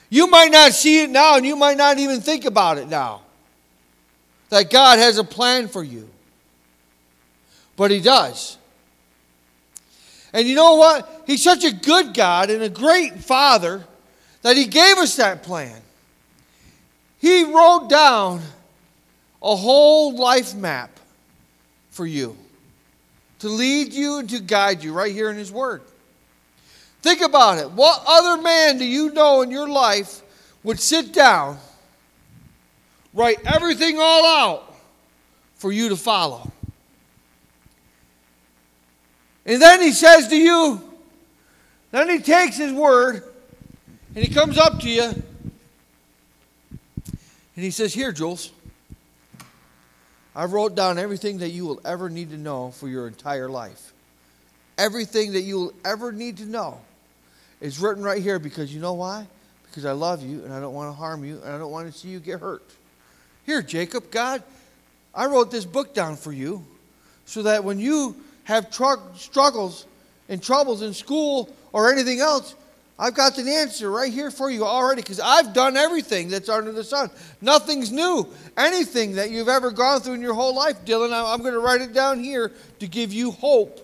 You 0.08 0.26
might 0.28 0.50
not 0.50 0.72
see 0.72 1.02
it 1.02 1.10
now, 1.10 1.36
and 1.36 1.44
you 1.44 1.56
might 1.56 1.76
not 1.76 1.98
even 1.98 2.20
think 2.20 2.44
about 2.44 2.78
it 2.78 2.88
now. 2.88 3.22
That 4.48 4.70
God 4.70 4.98
has 4.98 5.18
a 5.18 5.24
plan 5.24 5.68
for 5.68 5.82
you. 5.82 6.08
But 7.76 7.90
he 7.90 8.00
does. 8.00 8.56
And 10.32 10.46
you 10.46 10.54
know 10.54 10.76
what? 10.76 11.24
He's 11.26 11.42
such 11.42 11.64
a 11.64 11.72
good 11.72 12.14
God 12.14 12.50
and 12.50 12.62
a 12.62 12.68
great 12.68 13.14
Father 13.16 13.84
that 14.42 14.56
he 14.56 14.66
gave 14.66 14.96
us 14.98 15.16
that 15.16 15.42
plan. 15.42 15.80
He 17.22 17.44
wrote 17.44 17.88
down 17.88 18.42
a 19.40 19.54
whole 19.54 20.16
life 20.16 20.56
map 20.56 20.90
for 21.90 22.04
you 22.04 22.36
to 23.38 23.48
lead 23.48 23.92
you 23.92 24.18
and 24.18 24.28
to 24.30 24.40
guide 24.40 24.82
you 24.82 24.92
right 24.92 25.12
here 25.12 25.30
in 25.30 25.36
His 25.36 25.52
Word. 25.52 25.82
Think 27.00 27.20
about 27.20 27.58
it. 27.58 27.70
What 27.70 28.02
other 28.08 28.42
man 28.42 28.76
do 28.76 28.84
you 28.84 29.12
know 29.12 29.42
in 29.42 29.52
your 29.52 29.68
life 29.68 30.20
would 30.64 30.80
sit 30.80 31.12
down, 31.12 31.58
write 33.14 33.38
everything 33.46 34.00
all 34.00 34.26
out 34.26 34.74
for 35.54 35.70
you 35.70 35.90
to 35.90 35.96
follow? 35.96 36.50
And 39.46 39.62
then 39.62 39.80
he 39.80 39.92
says 39.92 40.26
to 40.26 40.36
you, 40.36 40.82
then 41.92 42.08
he 42.08 42.18
takes 42.18 42.56
his 42.56 42.72
word 42.72 43.22
and 44.16 44.24
he 44.24 44.34
comes 44.34 44.58
up 44.58 44.80
to 44.80 44.90
you 44.90 45.22
and 47.62 47.66
he 47.66 47.70
says, 47.70 47.94
Here, 47.94 48.10
Jules, 48.10 48.50
I 50.34 50.46
wrote 50.46 50.74
down 50.74 50.98
everything 50.98 51.38
that 51.38 51.50
you 51.50 51.64
will 51.64 51.80
ever 51.84 52.10
need 52.10 52.30
to 52.30 52.36
know 52.36 52.72
for 52.72 52.88
your 52.88 53.06
entire 53.06 53.48
life. 53.48 53.92
Everything 54.76 55.34
that 55.34 55.42
you 55.42 55.60
will 55.60 55.72
ever 55.84 56.10
need 56.10 56.38
to 56.38 56.44
know 56.44 56.80
is 57.60 57.78
written 57.78 58.02
right 58.02 58.20
here 58.20 58.40
because 58.40 58.74
you 58.74 58.80
know 58.80 58.94
why? 58.94 59.28
Because 59.68 59.84
I 59.84 59.92
love 59.92 60.24
you 60.24 60.42
and 60.42 60.52
I 60.52 60.58
don't 60.58 60.74
want 60.74 60.88
to 60.88 60.92
harm 60.92 61.24
you 61.24 61.40
and 61.44 61.54
I 61.54 61.58
don't 61.58 61.70
want 61.70 61.86
to 61.86 61.96
see 61.96 62.08
you 62.08 62.18
get 62.18 62.40
hurt. 62.40 62.64
Here, 63.46 63.62
Jacob, 63.62 64.10
God, 64.10 64.42
I 65.14 65.26
wrote 65.26 65.52
this 65.52 65.64
book 65.64 65.94
down 65.94 66.16
for 66.16 66.32
you 66.32 66.64
so 67.26 67.44
that 67.44 67.62
when 67.62 67.78
you 67.78 68.16
have 68.42 68.72
tr- 68.72 68.94
struggles 69.14 69.86
and 70.28 70.42
troubles 70.42 70.82
in 70.82 70.94
school 70.94 71.48
or 71.72 71.92
anything 71.92 72.18
else, 72.18 72.56
I've 73.02 73.14
got 73.14 73.36
an 73.38 73.48
answer 73.48 73.90
right 73.90 74.12
here 74.12 74.30
for 74.30 74.48
you 74.48 74.64
already 74.64 75.02
because 75.02 75.18
I've 75.18 75.52
done 75.52 75.76
everything 75.76 76.28
that's 76.28 76.48
under 76.48 76.70
the 76.70 76.84
sun. 76.84 77.10
Nothing's 77.40 77.90
new. 77.90 78.28
Anything 78.56 79.16
that 79.16 79.32
you've 79.32 79.48
ever 79.48 79.72
gone 79.72 80.00
through 80.00 80.14
in 80.14 80.20
your 80.20 80.34
whole 80.34 80.54
life, 80.54 80.84
Dylan, 80.84 81.12
I'm 81.12 81.40
going 81.40 81.52
to 81.52 81.58
write 81.58 81.80
it 81.80 81.92
down 81.92 82.22
here 82.22 82.52
to 82.78 82.86
give 82.86 83.12
you 83.12 83.32
hope 83.32 83.80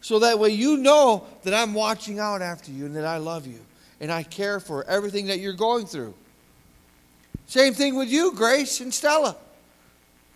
so 0.00 0.20
that 0.20 0.38
way 0.38 0.48
you 0.48 0.78
know 0.78 1.26
that 1.42 1.52
I'm 1.52 1.74
watching 1.74 2.18
out 2.18 2.40
after 2.40 2.70
you 2.70 2.86
and 2.86 2.96
that 2.96 3.04
I 3.04 3.18
love 3.18 3.46
you 3.46 3.58
and 4.00 4.10
I 4.10 4.22
care 4.22 4.60
for 4.60 4.82
everything 4.84 5.26
that 5.26 5.40
you're 5.40 5.52
going 5.52 5.84
through. 5.84 6.14
Same 7.46 7.74
thing 7.74 7.96
with 7.96 8.08
you, 8.08 8.32
Grace 8.32 8.80
and 8.80 8.94
Stella. 8.94 9.36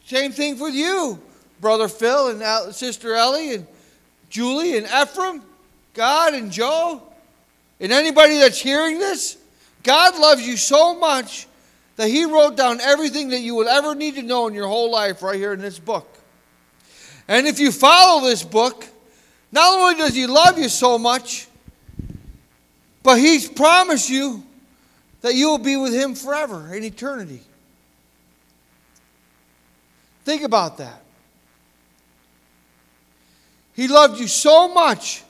Same 0.05 0.33
thing 0.33 0.59
with 0.59 0.75
you, 0.75 1.19
Brother 1.63 1.89
Phil 1.89 2.29
and 2.29 2.75
Sister 2.75 3.15
Ellie 3.15 3.55
and 3.55 3.67
Julie 4.29 4.77
and 4.77 4.87
Ephraim, 4.87 5.41
God 5.95 6.35
and 6.35 6.53
Joe. 6.53 7.05
And 7.81 7.93
anybody 7.93 8.39
that's 8.39 8.61
hearing 8.61 8.99
this, 8.99 9.37
God 9.83 10.19
loves 10.19 10.47
you 10.47 10.57
so 10.57 10.99
much 10.99 11.47
that 11.97 12.09
He 12.09 12.25
wrote 12.25 12.57
down 12.57 12.81
everything 12.81 13.29
that 13.31 13.41
you 13.41 13.55
will 13.55 13.69
ever 13.69 13.95
need 13.95 14.17
to 14.17 14.23
know 14.23 14.49
in 14.49 14.55
your 14.55 14.67
whole 14.67 14.91
life 14.91 15.23
right 15.23 15.37
here 15.37 15.53
in 15.53 15.61
this 15.61 15.79
book. 15.79 16.09
And 17.29 17.47
if 17.47 17.61
you 17.61 17.71
follow 17.71 18.27
this 18.27 18.43
book, 18.43 18.87
not 19.53 19.79
only 19.79 19.97
does 19.97 20.15
He 20.15 20.27
love 20.27 20.59
you 20.59 20.69
so 20.69 20.99
much, 20.99 21.47
but 23.03 23.19
He's 23.19 23.49
promised 23.49 24.11
you 24.11 24.45
that 25.21 25.35
you 25.35 25.49
will 25.49 25.59
be 25.59 25.77
with 25.77 25.93
Him 25.93 26.15
forever 26.15 26.75
in 26.75 26.83
eternity. 26.85 27.41
Think 30.25 30.43
about 30.43 30.79
that. 30.79 31.03
He 33.75 33.89
loved 33.89 34.19
you 34.19 34.27
so 34.27 34.69
much 34.69 35.23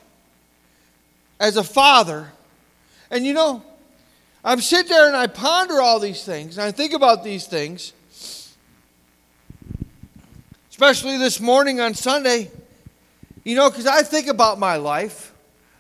as 1.39 1.57
a 1.57 1.63
father 1.63 2.33
and 3.11 3.27
you 3.27 3.35
know, 3.35 3.63
I 4.45 4.57
sit 4.57 4.89
there 4.89 5.07
and 5.07 5.17
I 5.17 5.27
ponder 5.27 5.81
all 5.81 6.01
these 6.01 6.25
things, 6.25 6.59
and 6.59 6.67
I 6.67 6.71
think 6.71 6.93
about 6.93 7.25
these 7.25 7.47
things, 7.47 7.93
especially 10.71 11.19
this 11.19 11.41
morning 11.41 11.81
on 11.81 11.95
Sunday, 11.95 12.51
you 13.45 13.57
know, 13.57 13.69
because 13.71 13.87
I 13.87 14.03
think 14.03 14.29
about 14.29 14.59
my 14.59 14.77
life. 14.77 15.35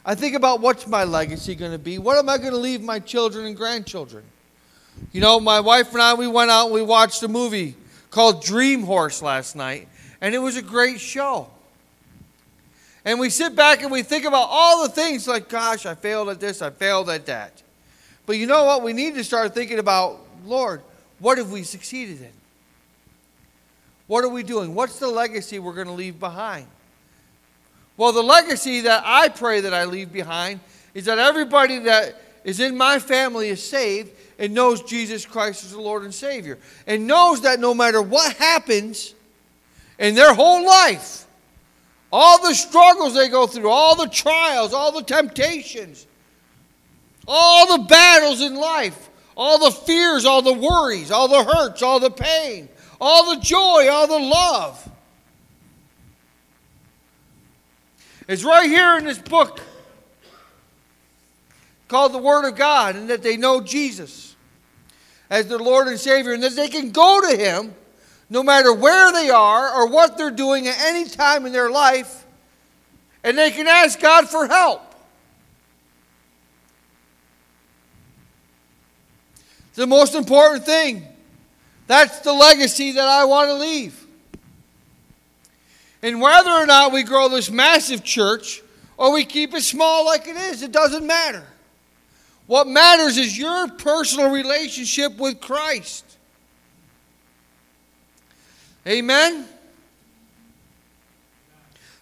I 0.04 0.14
think 0.14 0.34
about 0.34 0.60
what's 0.60 0.86
my 0.86 1.04
legacy 1.04 1.54
going 1.54 1.72
to 1.72 1.78
be? 1.78 1.98
What 1.98 2.16
am 2.16 2.28
I 2.30 2.38
going 2.38 2.52
to 2.52 2.58
leave 2.58 2.80
my 2.80 2.98
children 2.98 3.44
and 3.44 3.56
grandchildren? 3.56 4.24
You 5.12 5.20
know, 5.20 5.38
my 5.38 5.60
wife 5.60 5.92
and 5.92 6.02
I, 6.02 6.14
we 6.14 6.26
went 6.26 6.50
out 6.50 6.66
and 6.66 6.74
we 6.74 6.82
watched 6.82 7.22
a 7.22 7.28
movie 7.28 7.76
called 8.10 8.42
Dream 8.42 8.82
Horse 8.82 9.22
last 9.22 9.54
night, 9.54 9.86
and 10.20 10.34
it 10.34 10.38
was 10.38 10.56
a 10.56 10.62
great 10.62 10.98
show. 10.98 11.48
And 13.04 13.20
we 13.20 13.30
sit 13.30 13.54
back 13.54 13.82
and 13.82 13.90
we 13.90 14.02
think 14.02 14.24
about 14.24 14.48
all 14.50 14.82
the 14.82 14.88
things 14.88 15.26
like, 15.26 15.48
gosh, 15.48 15.86
I 15.86 15.94
failed 15.94 16.28
at 16.28 16.40
this, 16.40 16.62
I 16.62 16.70
failed 16.70 17.08
at 17.10 17.26
that. 17.26 17.62
But 18.26 18.36
you 18.36 18.46
know 18.46 18.64
what? 18.64 18.82
We 18.82 18.92
need 18.92 19.14
to 19.14 19.24
start 19.24 19.54
thinking 19.54 19.78
about, 19.78 20.20
Lord, 20.44 20.82
what 21.18 21.38
have 21.38 21.50
we 21.50 21.62
succeeded 21.62 22.20
in? 22.20 22.32
What 24.06 24.24
are 24.24 24.28
we 24.28 24.42
doing? 24.42 24.74
What's 24.74 24.98
the 24.98 25.08
legacy 25.08 25.58
we're 25.58 25.74
going 25.74 25.86
to 25.86 25.92
leave 25.92 26.18
behind? 26.18 26.66
Well, 27.96 28.12
the 28.12 28.22
legacy 28.22 28.82
that 28.82 29.02
I 29.04 29.28
pray 29.28 29.60
that 29.60 29.74
I 29.74 29.84
leave 29.84 30.12
behind 30.12 30.60
is 30.94 31.04
that 31.06 31.18
everybody 31.18 31.78
that 31.80 32.20
is 32.44 32.60
in 32.60 32.76
my 32.76 32.98
family 32.98 33.48
is 33.48 33.62
saved 33.62 34.10
and 34.38 34.54
knows 34.54 34.82
Jesus 34.82 35.26
Christ 35.26 35.64
as 35.64 35.72
the 35.72 35.80
Lord 35.80 36.04
and 36.04 36.14
Savior. 36.14 36.58
And 36.86 37.06
knows 37.06 37.42
that 37.42 37.60
no 37.60 37.74
matter 37.74 38.00
what 38.00 38.34
happens 38.34 39.14
in 39.98 40.14
their 40.14 40.32
whole 40.32 40.64
life, 40.64 41.26
all 42.12 42.40
the 42.42 42.54
struggles 42.54 43.14
they 43.14 43.28
go 43.28 43.46
through, 43.46 43.68
all 43.68 43.94
the 43.94 44.08
trials, 44.08 44.72
all 44.72 44.92
the 44.92 45.02
temptations, 45.02 46.06
all 47.26 47.76
the 47.76 47.84
battles 47.84 48.40
in 48.40 48.54
life, 48.54 49.10
all 49.36 49.58
the 49.58 49.70
fears, 49.70 50.24
all 50.24 50.42
the 50.42 50.52
worries, 50.52 51.10
all 51.10 51.28
the 51.28 51.44
hurts, 51.44 51.82
all 51.82 52.00
the 52.00 52.10
pain, 52.10 52.68
all 53.00 53.34
the 53.34 53.40
joy, 53.40 53.88
all 53.90 54.06
the 54.06 54.18
love. 54.18 54.90
It's 58.26 58.44
right 58.44 58.68
here 58.68 58.98
in 58.98 59.04
this 59.04 59.18
book 59.18 59.60
called 61.88 62.12
the 62.12 62.18
Word 62.18 62.46
of 62.46 62.56
God, 62.56 62.96
and 62.96 63.08
that 63.08 63.22
they 63.22 63.36
know 63.36 63.60
Jesus. 63.60 64.36
as 65.30 65.46
their 65.46 65.58
Lord 65.58 65.88
and 65.88 65.98
Savior, 65.98 66.32
and 66.32 66.42
that 66.42 66.56
they 66.56 66.68
can 66.68 66.90
go 66.90 67.20
to 67.20 67.36
Him 67.36 67.74
no 68.30 68.42
matter 68.42 68.72
where 68.72 69.12
they 69.12 69.30
are 69.30 69.72
or 69.72 69.88
what 69.88 70.18
they're 70.18 70.30
doing 70.30 70.68
at 70.68 70.76
any 70.80 71.08
time 71.08 71.46
in 71.46 71.52
their 71.52 71.70
life, 71.70 72.26
and 73.24 73.36
they 73.36 73.50
can 73.50 73.66
ask 73.66 74.00
God 74.00 74.28
for 74.28 74.46
help. 74.46 74.88
the 79.78 79.86
most 79.86 80.16
important 80.16 80.66
thing. 80.66 81.06
That's 81.86 82.18
the 82.18 82.32
legacy 82.32 82.92
that 82.92 83.08
I 83.08 83.24
want 83.24 83.48
to 83.48 83.54
leave. 83.54 84.06
And 86.02 86.20
whether 86.20 86.50
or 86.50 86.66
not 86.66 86.92
we 86.92 87.04
grow 87.04 87.28
this 87.28 87.48
massive 87.48 88.02
church 88.04 88.60
or 88.96 89.12
we 89.12 89.24
keep 89.24 89.54
it 89.54 89.62
small 89.62 90.04
like 90.04 90.26
it 90.26 90.36
is, 90.36 90.62
it 90.62 90.72
doesn't 90.72 91.06
matter. 91.06 91.44
What 92.46 92.66
matters 92.66 93.16
is 93.16 93.38
your 93.38 93.68
personal 93.68 94.30
relationship 94.30 95.16
with 95.16 95.40
Christ. 95.40 96.07
Amen? 98.88 99.46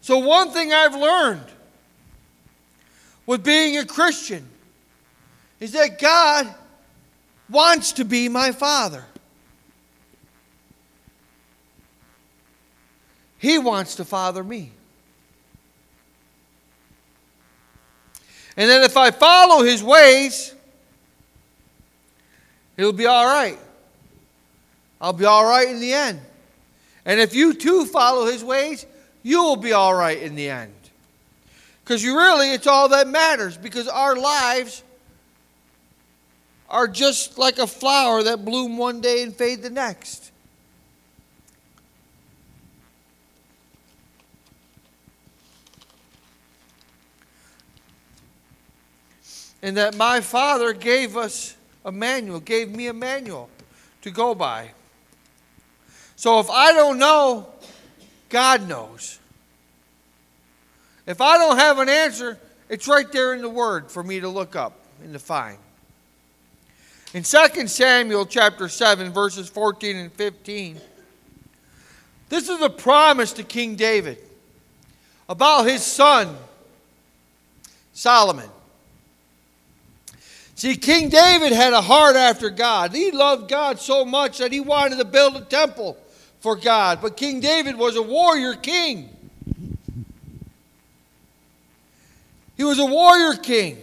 So, 0.00 0.18
one 0.18 0.50
thing 0.50 0.72
I've 0.72 0.94
learned 0.94 1.46
with 3.26 3.42
being 3.42 3.76
a 3.76 3.84
Christian 3.84 4.46
is 5.58 5.72
that 5.72 5.98
God 5.98 6.54
wants 7.50 7.92
to 7.94 8.04
be 8.04 8.28
my 8.28 8.52
father. 8.52 9.04
He 13.38 13.58
wants 13.58 13.96
to 13.96 14.04
father 14.04 14.44
me. 14.44 14.70
And 18.56 18.70
then 18.70 18.82
if 18.82 18.96
I 18.96 19.10
follow 19.10 19.64
his 19.64 19.82
ways, 19.82 20.54
it'll 22.76 22.92
be 22.92 23.06
all 23.06 23.26
right. 23.26 23.58
I'll 25.00 25.12
be 25.12 25.26
all 25.26 25.44
right 25.44 25.68
in 25.68 25.80
the 25.80 25.92
end. 25.92 26.20
And 27.06 27.20
if 27.20 27.34
you 27.34 27.54
too 27.54 27.86
follow 27.86 28.26
his 28.26 28.42
ways, 28.42 28.84
you 29.22 29.42
will 29.42 29.56
be 29.56 29.72
all 29.72 29.94
right 29.94 30.20
in 30.20 30.34
the 30.34 30.50
end. 30.50 30.72
Because 31.82 32.02
you 32.02 32.18
really, 32.18 32.52
it's 32.52 32.66
all 32.66 32.88
that 32.88 33.06
matters 33.06 33.56
because 33.56 33.86
our 33.86 34.16
lives 34.16 34.82
are 36.68 36.88
just 36.88 37.38
like 37.38 37.58
a 37.58 37.66
flower 37.66 38.24
that 38.24 38.44
bloom 38.44 38.76
one 38.76 39.00
day 39.00 39.22
and 39.22 39.34
fade 39.34 39.62
the 39.62 39.70
next. 39.70 40.32
And 49.62 49.76
that 49.76 49.96
my 49.96 50.20
father 50.20 50.72
gave 50.72 51.16
us 51.16 51.56
a 51.84 51.92
manual, 51.92 52.40
gave 52.40 52.74
me 52.74 52.88
a 52.88 52.92
manual 52.92 53.48
to 54.02 54.10
go 54.10 54.34
by. 54.34 54.70
So 56.16 56.40
if 56.40 56.50
I 56.50 56.72
don't 56.72 56.98
know, 56.98 57.46
God 58.30 58.66
knows. 58.66 59.18
If 61.06 61.20
I 61.20 61.38
don't 61.38 61.58
have 61.58 61.78
an 61.78 61.88
answer, 61.88 62.38
it's 62.68 62.88
right 62.88 63.10
there 63.12 63.34
in 63.34 63.42
the 63.42 63.48
Word 63.48 63.90
for 63.90 64.02
me 64.02 64.20
to 64.20 64.28
look 64.28 64.56
up 64.56 64.72
and 65.04 65.12
to 65.12 65.18
find. 65.18 65.58
In 67.14 67.22
2 67.22 67.68
Samuel 67.68 68.26
chapter 68.26 68.68
7, 68.68 69.12
verses 69.12 69.48
14 69.48 69.96
and 69.96 70.12
15, 70.12 70.80
this 72.28 72.48
is 72.48 72.60
a 72.60 72.70
promise 72.70 73.32
to 73.34 73.44
King 73.44 73.76
David 73.76 74.18
about 75.28 75.64
his 75.64 75.82
son, 75.84 76.36
Solomon. 77.92 78.48
See, 80.56 80.74
King 80.76 81.10
David 81.10 81.52
had 81.52 81.74
a 81.74 81.82
heart 81.82 82.16
after 82.16 82.50
God. 82.50 82.92
He 82.92 83.10
loved 83.10 83.48
God 83.48 83.78
so 83.78 84.04
much 84.04 84.38
that 84.38 84.52
he 84.52 84.60
wanted 84.60 84.98
to 84.98 85.04
build 85.04 85.36
a 85.36 85.42
temple 85.42 85.96
for 86.40 86.56
God. 86.56 87.00
But 87.00 87.16
King 87.16 87.40
David 87.40 87.76
was 87.76 87.96
a 87.96 88.02
warrior 88.02 88.54
king. 88.54 89.10
He 92.56 92.64
was 92.64 92.78
a 92.78 92.86
warrior 92.86 93.34
king. 93.34 93.78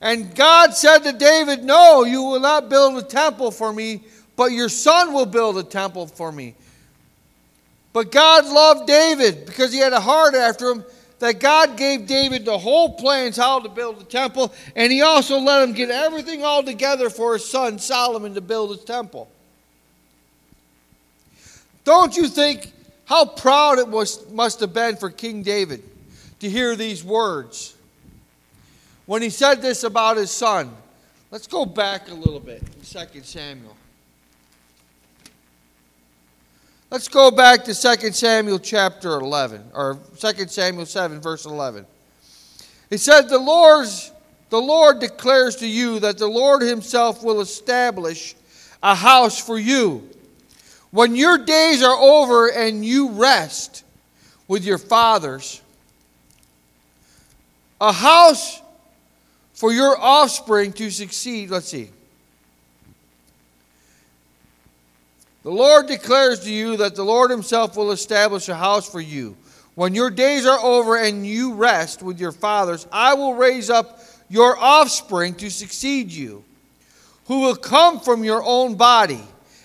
And 0.00 0.34
God 0.34 0.74
said 0.74 0.98
to 1.00 1.12
David, 1.12 1.64
No, 1.64 2.04
you 2.04 2.22
will 2.22 2.40
not 2.40 2.68
build 2.68 3.02
a 3.02 3.06
temple 3.06 3.50
for 3.50 3.72
me, 3.72 4.02
but 4.36 4.52
your 4.52 4.68
son 4.68 5.12
will 5.12 5.26
build 5.26 5.58
a 5.58 5.62
temple 5.62 6.06
for 6.06 6.30
me. 6.30 6.54
But 7.92 8.12
God 8.12 8.46
loved 8.46 8.86
David 8.86 9.46
because 9.46 9.72
he 9.72 9.78
had 9.78 9.92
a 9.92 10.00
heart 10.00 10.34
after 10.34 10.70
him, 10.70 10.84
that 11.18 11.40
God 11.40 11.76
gave 11.76 12.06
David 12.06 12.44
the 12.44 12.56
whole 12.56 12.94
plans 12.94 13.36
how 13.36 13.58
to 13.58 13.68
build 13.68 13.98
the 13.98 14.04
temple, 14.04 14.54
and 14.76 14.92
he 14.92 15.02
also 15.02 15.38
let 15.38 15.68
him 15.68 15.74
get 15.74 15.90
everything 15.90 16.44
all 16.44 16.62
together 16.62 17.10
for 17.10 17.32
his 17.32 17.44
son 17.44 17.78
Solomon 17.78 18.34
to 18.34 18.40
build 18.40 18.70
his 18.70 18.84
temple. 18.84 19.28
Don't 21.88 22.16
you 22.16 22.28
think 22.28 22.72
how 23.06 23.24
proud 23.24 23.78
it 23.78 23.88
was, 23.88 24.30
must 24.30 24.60
have 24.60 24.74
been 24.74 24.96
for 24.96 25.08
King 25.08 25.42
David 25.42 25.82
to 26.40 26.50
hear 26.50 26.76
these 26.76 27.02
words? 27.02 27.74
when 29.08 29.22
he 29.22 29.30
said 29.30 29.62
this 29.62 29.84
about 29.84 30.18
his 30.18 30.30
son. 30.30 30.70
Let's 31.30 31.46
go 31.46 31.64
back 31.64 32.10
a 32.10 32.14
little 32.14 32.40
bit 32.40 32.60
in 32.60 32.82
2 32.82 33.22
Samuel. 33.22 33.74
Let's 36.90 37.08
go 37.08 37.30
back 37.30 37.64
to 37.64 37.74
2 37.74 38.12
Samuel 38.12 38.58
chapter 38.58 39.12
11, 39.12 39.70
or 39.72 39.98
2 40.18 40.48
Samuel 40.48 40.84
7, 40.84 41.22
verse 41.22 41.46
11. 41.46 41.86
He 42.90 42.98
said, 42.98 43.30
The 43.30 43.38
Lord's 43.38 44.12
the 44.50 44.60
Lord 44.60 45.00
declares 45.00 45.56
to 45.56 45.66
you 45.66 46.00
that 46.00 46.18
the 46.18 46.28
Lord 46.28 46.60
Himself 46.60 47.24
will 47.24 47.40
establish 47.40 48.34
a 48.82 48.94
house 48.94 49.38
for 49.38 49.58
you. 49.58 50.06
When 50.90 51.16
your 51.16 51.38
days 51.38 51.82
are 51.82 51.96
over 51.96 52.48
and 52.48 52.84
you 52.84 53.10
rest 53.10 53.84
with 54.46 54.64
your 54.64 54.78
fathers, 54.78 55.60
a 57.80 57.92
house 57.92 58.60
for 59.58 59.72
your 59.72 60.00
offspring 60.00 60.72
to 60.72 60.88
succeed. 60.88 61.50
Let's 61.50 61.68
see. 61.68 61.90
The 65.42 65.50
Lord 65.50 65.88
declares 65.88 66.40
to 66.40 66.52
you 66.52 66.76
that 66.76 66.94
the 66.94 67.04
Lord 67.04 67.30
Himself 67.30 67.76
will 67.76 67.90
establish 67.90 68.48
a 68.48 68.54
house 68.54 68.88
for 68.88 69.00
you. 69.00 69.36
When 69.74 69.94
your 69.94 70.10
days 70.10 70.46
are 70.46 70.60
over 70.60 70.96
and 70.96 71.26
you 71.26 71.54
rest 71.54 72.04
with 72.04 72.20
your 72.20 72.30
fathers, 72.30 72.86
I 72.92 73.14
will 73.14 73.34
raise 73.34 73.68
up 73.68 74.00
your 74.28 74.56
offspring 74.58 75.34
to 75.36 75.50
succeed 75.50 76.12
you, 76.12 76.44
who 77.26 77.40
will 77.40 77.56
come 77.56 77.98
from 77.98 78.22
your 78.22 78.44
own 78.44 78.76
body, 78.76 79.22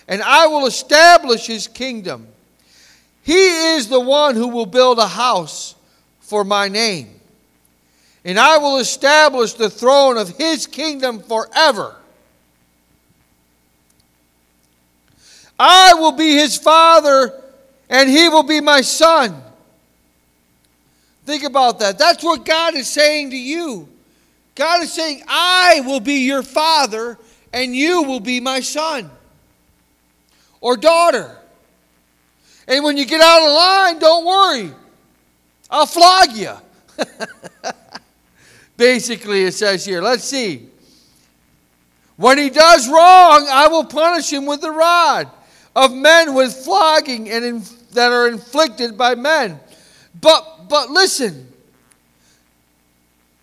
and 0.08 0.22
I 0.22 0.46
will 0.46 0.66
establish 0.66 1.46
His 1.46 1.66
kingdom. 1.66 2.26
He 3.22 3.74
is 3.74 3.88
the 3.88 4.00
one 4.00 4.34
who 4.34 4.48
will 4.48 4.66
build 4.66 4.98
a 4.98 5.06
house 5.06 5.74
for 6.20 6.44
my 6.44 6.68
name 6.68 7.14
and 8.24 8.38
I 8.38 8.58
will 8.58 8.78
establish 8.78 9.52
the 9.52 9.68
throne 9.68 10.16
of 10.16 10.30
his 10.38 10.66
kingdom 10.66 11.20
forever. 11.20 11.94
I 15.58 15.94
will 15.94 16.12
be 16.12 16.34
his 16.34 16.56
father, 16.56 17.32
and 17.88 18.08
he 18.08 18.28
will 18.28 18.42
be 18.42 18.60
my 18.60 18.80
son. 18.80 19.40
Think 21.26 21.44
about 21.44 21.78
that. 21.80 21.98
That's 21.98 22.24
what 22.24 22.44
God 22.44 22.74
is 22.74 22.88
saying 22.88 23.30
to 23.30 23.36
you. 23.36 23.88
God 24.54 24.82
is 24.82 24.92
saying, 24.92 25.22
I 25.28 25.82
will 25.86 26.00
be 26.00 26.24
your 26.26 26.42
father, 26.42 27.18
and 27.52 27.76
you 27.76 28.02
will 28.02 28.20
be 28.20 28.40
my 28.40 28.60
son 28.60 29.10
or 30.64 30.78
daughter. 30.78 31.36
And 32.66 32.82
when 32.82 32.96
you 32.96 33.04
get 33.04 33.20
out 33.20 33.42
of 33.42 33.52
line, 33.52 33.98
don't 33.98 34.24
worry. 34.24 34.70
I'll 35.70 35.84
flog 35.84 36.32
you. 36.32 36.54
Basically, 38.78 39.42
it 39.42 39.52
says 39.52 39.84
here. 39.84 40.00
Let's 40.00 40.24
see. 40.24 40.70
When 42.16 42.38
he 42.38 42.48
does 42.48 42.88
wrong, 42.88 43.46
I 43.50 43.68
will 43.68 43.84
punish 43.84 44.32
him 44.32 44.46
with 44.46 44.62
the 44.62 44.70
rod 44.70 45.28
of 45.76 45.92
men 45.92 46.32
with 46.32 46.54
flogging 46.54 47.28
and 47.28 47.44
in, 47.44 47.62
that 47.92 48.10
are 48.10 48.28
inflicted 48.28 48.96
by 48.96 49.16
men. 49.16 49.60
But 50.18 50.70
but 50.70 50.88
listen. 50.88 51.52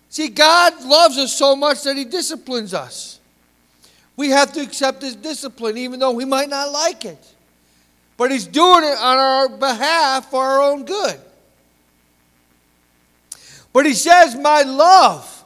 See, 0.08 0.28
God 0.28 0.84
loves 0.84 1.18
us 1.18 1.32
so 1.32 1.54
much 1.54 1.84
that 1.84 1.96
he 1.96 2.04
disciplines 2.04 2.74
us. 2.74 3.20
We 4.16 4.30
have 4.30 4.52
to 4.52 4.60
accept 4.60 5.02
his 5.02 5.16
discipline 5.16 5.76
even 5.78 6.00
though 6.00 6.12
we 6.12 6.24
might 6.24 6.48
not 6.48 6.70
like 6.70 7.04
it. 7.04 7.34
But 8.16 8.30
he's 8.30 8.46
doing 8.46 8.84
it 8.84 8.98
on 8.98 9.18
our 9.18 9.48
behalf 9.48 10.30
for 10.30 10.44
our 10.44 10.60
own 10.60 10.84
good. 10.84 11.18
But 13.72 13.86
he 13.86 13.94
says, 13.94 14.34
My 14.34 14.62
love. 14.62 15.44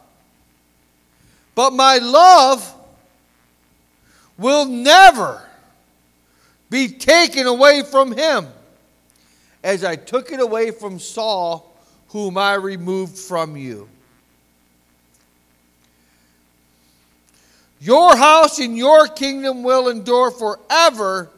But 1.54 1.72
my 1.72 1.98
love 1.98 2.74
will 4.36 4.66
never 4.66 5.42
be 6.68 6.88
taken 6.88 7.46
away 7.46 7.82
from 7.82 8.12
him 8.12 8.46
as 9.64 9.82
I 9.82 9.96
took 9.96 10.32
it 10.32 10.40
away 10.40 10.70
from 10.70 10.98
Saul, 10.98 11.74
whom 12.08 12.36
I 12.36 12.54
removed 12.54 13.16
from 13.16 13.56
you. 13.56 13.88
Your 17.80 18.16
house 18.16 18.58
and 18.58 18.76
your 18.76 19.06
kingdom 19.06 19.62
will 19.62 19.88
endure 19.88 20.30
forever 20.30 21.30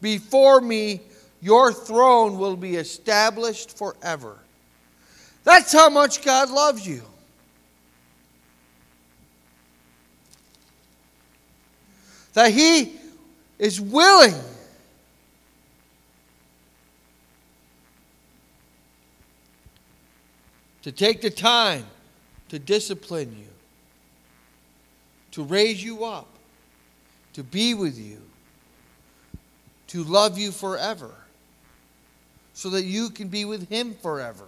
before 0.00 0.60
me. 0.60 1.00
Your 1.40 1.72
throne 1.72 2.38
will 2.38 2.56
be 2.56 2.76
established 2.76 3.76
forever. 3.76 4.38
That's 5.44 5.72
how 5.72 5.88
much 5.88 6.22
God 6.22 6.50
loves 6.50 6.86
you. 6.86 7.02
That 12.34 12.50
He 12.50 12.92
is 13.58 13.80
willing 13.80 14.34
to 20.82 20.92
take 20.92 21.20
the 21.20 21.30
time 21.30 21.84
to 22.48 22.58
discipline 22.58 23.34
you, 23.36 23.48
to 25.36 25.42
raise 25.42 25.84
you 25.84 26.02
up, 26.02 26.26
to 27.34 27.42
be 27.42 27.74
with 27.74 27.98
you, 27.98 28.22
to 29.86 30.02
love 30.02 30.38
you 30.38 30.50
forever, 30.50 31.10
so 32.54 32.70
that 32.70 32.84
you 32.84 33.10
can 33.10 33.28
be 33.28 33.44
with 33.44 33.68
Him 33.68 33.92
forever. 34.00 34.46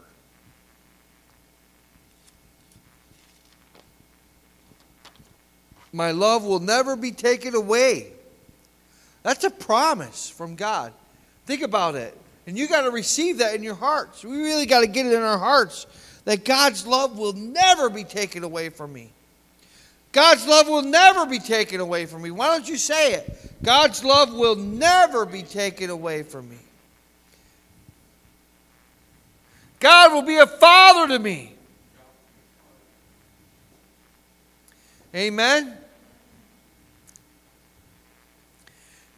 My 5.92 6.10
love 6.10 6.42
will 6.42 6.60
never 6.60 6.96
be 6.96 7.12
taken 7.12 7.54
away. 7.54 8.06
That's 9.22 9.44
a 9.44 9.50
promise 9.50 10.30
from 10.30 10.54
God. 10.54 10.94
Think 11.44 11.60
about 11.60 11.96
it. 11.96 12.16
And 12.46 12.56
you 12.56 12.66
got 12.66 12.82
to 12.82 12.90
receive 12.90 13.36
that 13.38 13.54
in 13.54 13.62
your 13.62 13.74
hearts. 13.74 14.24
We 14.24 14.38
really 14.38 14.64
got 14.64 14.80
to 14.80 14.86
get 14.86 15.04
it 15.04 15.12
in 15.12 15.20
our 15.20 15.38
hearts 15.38 15.86
that 16.24 16.46
God's 16.46 16.86
love 16.86 17.18
will 17.18 17.34
never 17.34 17.90
be 17.90 18.04
taken 18.04 18.42
away 18.42 18.70
from 18.70 18.94
me. 18.94 19.12
God's 20.18 20.48
love 20.48 20.66
will 20.66 20.82
never 20.82 21.26
be 21.26 21.38
taken 21.38 21.78
away 21.78 22.04
from 22.04 22.22
me. 22.22 22.32
Why 22.32 22.48
don't 22.48 22.68
you 22.68 22.76
say 22.76 23.12
it? 23.12 23.52
God's 23.62 24.02
love 24.02 24.34
will 24.34 24.56
never 24.56 25.24
be 25.24 25.44
taken 25.44 25.90
away 25.90 26.24
from 26.24 26.50
me. 26.50 26.56
God 29.78 30.12
will 30.12 30.22
be 30.22 30.38
a 30.38 30.46
father 30.48 31.06
to 31.14 31.20
me. 31.20 31.54
Amen. 35.14 35.78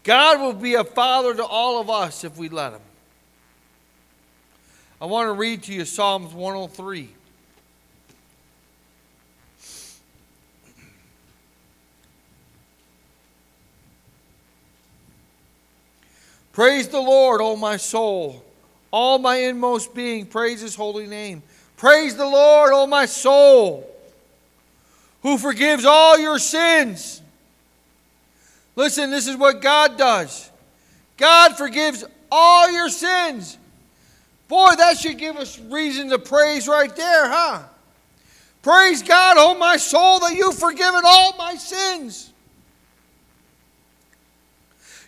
God 0.03 0.39
will 0.39 0.53
be 0.53 0.75
a 0.75 0.85
father 0.85 1.35
to 1.35 1.47
all 1.47 1.81
of 1.81 1.89
us 1.89 2.25
if 2.25 2.37
we 2.37 2.51
let 2.51 2.75
him. 2.75 2.83
I 5.01 5.07
want 5.07 5.29
to 5.29 5.33
read 5.33 5.63
to 5.63 5.73
you 5.73 5.87
Psalms 5.87 6.35
103. 6.35 7.09
Praise 16.53 16.89
the 16.89 17.01
Lord, 17.01 17.41
O 17.41 17.57
my 17.57 17.77
soul. 17.77 18.45
All 18.91 19.19
my 19.19 19.37
inmost 19.37 19.95
being, 19.95 20.27
praise 20.27 20.61
his 20.61 20.75
holy 20.75 21.07
name. 21.07 21.43
Praise 21.77 22.17
the 22.17 22.27
Lord, 22.27 22.73
O 22.73 22.87
my 22.87 23.07
soul, 23.07 23.89
who 25.23 25.39
forgives 25.39 25.85
all 25.85 26.19
your 26.19 26.39
sins. 26.39 27.23
Listen, 28.77 29.11
this 29.11 29.27
is 29.27 29.37
what 29.37 29.61
God 29.61 29.97
does 29.97 30.51
God 31.17 31.57
forgives 31.57 32.05
all 32.33 32.71
your 32.71 32.89
sins. 32.89 33.59
Boy, 34.49 34.71
that 34.79 34.99
should 34.99 35.19
give 35.19 35.37
us 35.37 35.59
reason 35.59 36.09
to 36.11 36.19
praise 36.19 36.67
right 36.67 36.95
there, 36.97 37.29
huh? 37.29 37.63
Praise 38.63 39.03
God, 39.03 39.37
O 39.39 39.57
my 39.57 39.77
soul, 39.77 40.19
that 40.21 40.35
you've 40.35 40.59
forgiven 40.59 41.03
all 41.05 41.37
my 41.37 41.55
sins. 41.55 42.33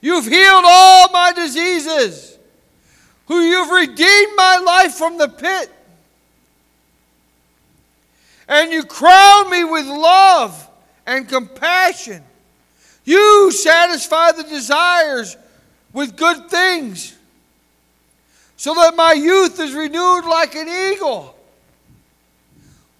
You've 0.03 0.27
healed 0.27 0.65
all 0.67 1.09
my 1.11 1.33
diseases. 1.33 2.37
Who 3.29 3.41
you've 3.41 3.71
redeemed 3.71 4.33
my 4.37 4.59
life 4.59 4.95
from 4.95 5.17
the 5.17 5.29
pit. 5.29 5.71
And 8.49 8.73
you 8.73 8.83
crown 8.83 9.49
me 9.49 9.65
with 9.65 9.87
love 9.87 10.69
and 11.07 11.27
compassion. 11.27 12.23
You 13.05 13.53
satisfy 13.53 14.33
the 14.33 14.43
desires 14.43 15.37
with 15.93 16.17
good 16.17 16.51
things 16.51 17.17
so 18.57 18.75
that 18.75 18.95
my 18.97 19.13
youth 19.13 19.59
is 19.61 19.73
renewed 19.73 20.25
like 20.25 20.55
an 20.57 20.69
eagle. 20.69 21.37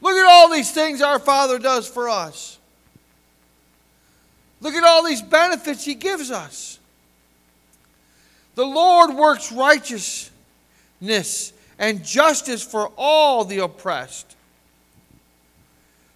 Look 0.01 0.17
at 0.17 0.27
all 0.27 0.51
these 0.51 0.71
things 0.71 1.03
our 1.03 1.19
Father 1.19 1.59
does 1.59 1.89
for 1.89 2.09
us. 2.09 2.59
Look 4.61 4.75
at 4.75 4.85
all 4.85 5.05
these 5.05 5.23
benefits 5.23 5.85
He 5.85 5.95
gives 5.95 6.31
us. 6.31 6.79
The 8.55 8.65
Lord 8.65 9.15
works 9.15 9.51
righteousness 9.51 11.53
and 11.79 12.05
justice 12.05 12.63
for 12.63 12.93
all 12.97 13.45
the 13.45 13.59
oppressed. 13.59 14.37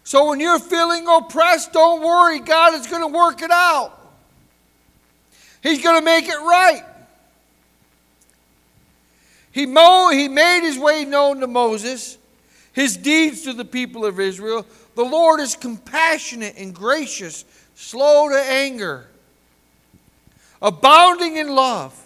So 0.04 0.28
when 0.28 0.38
you're 0.38 0.60
feeling 0.60 1.06
oppressed, 1.08 1.72
don't 1.72 2.00
worry. 2.00 2.38
God 2.38 2.74
is 2.74 2.86
going 2.86 3.02
to 3.02 3.18
work 3.18 3.42
it 3.42 3.50
out. 3.50 3.92
He's 5.62 5.82
going 5.82 5.98
to 5.98 6.04
make 6.04 6.28
it 6.28 6.38
right. 6.38 6.84
He, 9.50 9.66
mo- 9.66 10.10
he 10.12 10.28
made 10.28 10.60
his 10.60 10.78
way 10.78 11.04
known 11.04 11.40
to 11.40 11.46
Moses, 11.46 12.18
his 12.72 12.96
deeds 12.96 13.42
to 13.42 13.52
the 13.52 13.64
people 13.64 14.04
of 14.04 14.20
Israel. 14.20 14.66
The 14.94 15.04
Lord 15.04 15.40
is 15.40 15.56
compassionate 15.56 16.54
and 16.56 16.74
gracious, 16.74 17.44
slow 17.74 18.28
to 18.28 18.36
anger, 18.36 19.08
abounding 20.62 21.36
in 21.36 21.48
love. 21.48 22.05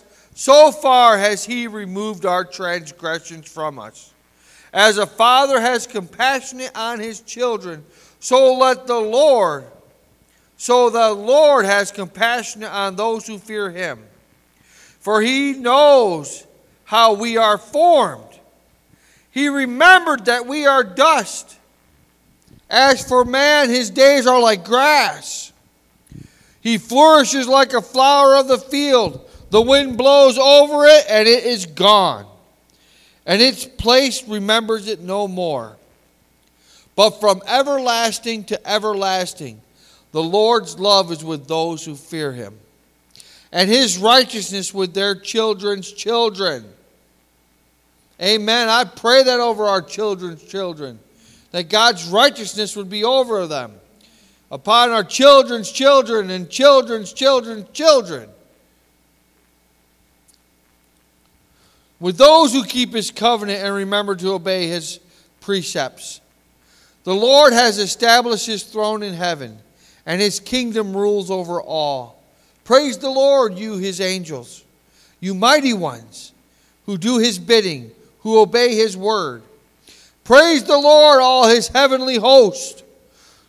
so 0.33 0.71
far 0.71 1.17
has 1.17 1.45
he 1.45 1.67
removed 1.67 2.25
our 2.25 2.43
transgressions 2.43 3.51
from 3.51 3.79
us. 3.79 4.13
As 4.73 4.97
a 4.97 5.07
father 5.07 5.59
has 5.59 5.85
compassion 5.85 6.61
on 6.75 6.99
his 6.99 7.21
children, 7.21 7.83
so 8.19 8.53
let 8.55 8.87
the 8.87 8.99
Lord, 8.99 9.65
so 10.57 10.89
the 10.89 11.11
Lord 11.11 11.65
has 11.65 11.91
compassion 11.91 12.63
on 12.63 12.95
those 12.95 13.27
who 13.27 13.37
fear 13.37 13.69
him 13.69 13.99
for 15.01 15.19
he 15.19 15.53
knows 15.53 16.45
how 16.83 17.13
we 17.13 17.35
are 17.35 17.57
formed. 17.57 18.39
He 19.31 19.49
remembered 19.49 20.25
that 20.25 20.45
we 20.45 20.67
are 20.67 20.83
dust. 20.83 21.57
As 22.69 23.05
for 23.05 23.25
man, 23.25 23.69
his 23.69 23.89
days 23.89 24.27
are 24.27 24.39
like 24.39 24.63
grass. 24.63 25.51
He 26.61 26.77
flourishes 26.77 27.47
like 27.47 27.73
a 27.73 27.81
flower 27.81 28.35
of 28.35 28.47
the 28.47 28.59
field. 28.59 29.27
The 29.51 29.61
wind 29.61 29.97
blows 29.97 30.37
over 30.37 30.85
it, 30.85 31.05
and 31.09 31.27
it 31.27 31.43
is 31.43 31.65
gone. 31.65 32.25
And 33.25 33.41
its 33.41 33.65
place 33.65 34.27
remembers 34.27 34.87
it 34.87 35.01
no 35.01 35.27
more. 35.27 35.77
But 36.95 37.19
from 37.19 37.41
everlasting 37.45 38.45
to 38.45 38.67
everlasting, 38.67 39.61
the 40.11 40.23
Lord's 40.23 40.79
love 40.79 41.11
is 41.11 41.23
with 41.23 41.47
those 41.47 41.85
who 41.85 41.95
fear 41.95 42.33
him 42.33 42.57
and 43.51 43.69
his 43.69 43.97
righteousness 43.97 44.73
with 44.73 44.93
their 44.93 45.15
children's 45.15 45.91
children. 45.91 46.65
Amen. 48.21 48.69
I 48.69 48.85
pray 48.85 49.23
that 49.23 49.39
over 49.39 49.65
our 49.65 49.81
children's 49.81 50.43
children, 50.43 50.99
that 51.51 51.69
God's 51.69 52.07
righteousness 52.07 52.75
would 52.75 52.89
be 52.89 53.03
over 53.03 53.47
them, 53.47 53.73
upon 54.51 54.91
our 54.91 55.03
children's 55.03 55.71
children 55.71 56.29
and 56.29 56.49
children's 56.49 57.13
children's 57.13 57.69
children. 57.71 58.29
With 62.01 62.17
those 62.17 62.51
who 62.51 62.65
keep 62.65 62.93
his 62.93 63.11
covenant 63.11 63.63
and 63.63 63.73
remember 63.75 64.15
to 64.15 64.33
obey 64.33 64.67
his 64.67 64.99
precepts. 65.39 66.19
The 67.03 67.13
Lord 67.13 67.53
has 67.53 67.77
established 67.77 68.47
his 68.47 68.63
throne 68.63 69.03
in 69.03 69.13
heaven, 69.13 69.59
and 70.07 70.19
his 70.19 70.39
kingdom 70.39 70.97
rules 70.97 71.29
over 71.29 71.61
all. 71.61 72.21
Praise 72.63 72.97
the 72.97 73.09
Lord, 73.09 73.57
you 73.57 73.77
his 73.77 74.01
angels, 74.01 74.63
you 75.19 75.35
mighty 75.35 75.73
ones 75.73 76.31
who 76.87 76.97
do 76.97 77.19
his 77.19 77.37
bidding, 77.37 77.91
who 78.21 78.39
obey 78.39 78.75
his 78.75 78.97
word. 78.97 79.43
Praise 80.23 80.63
the 80.63 80.77
Lord, 80.77 81.21
all 81.21 81.47
his 81.47 81.67
heavenly 81.67 82.17
host, 82.17 82.83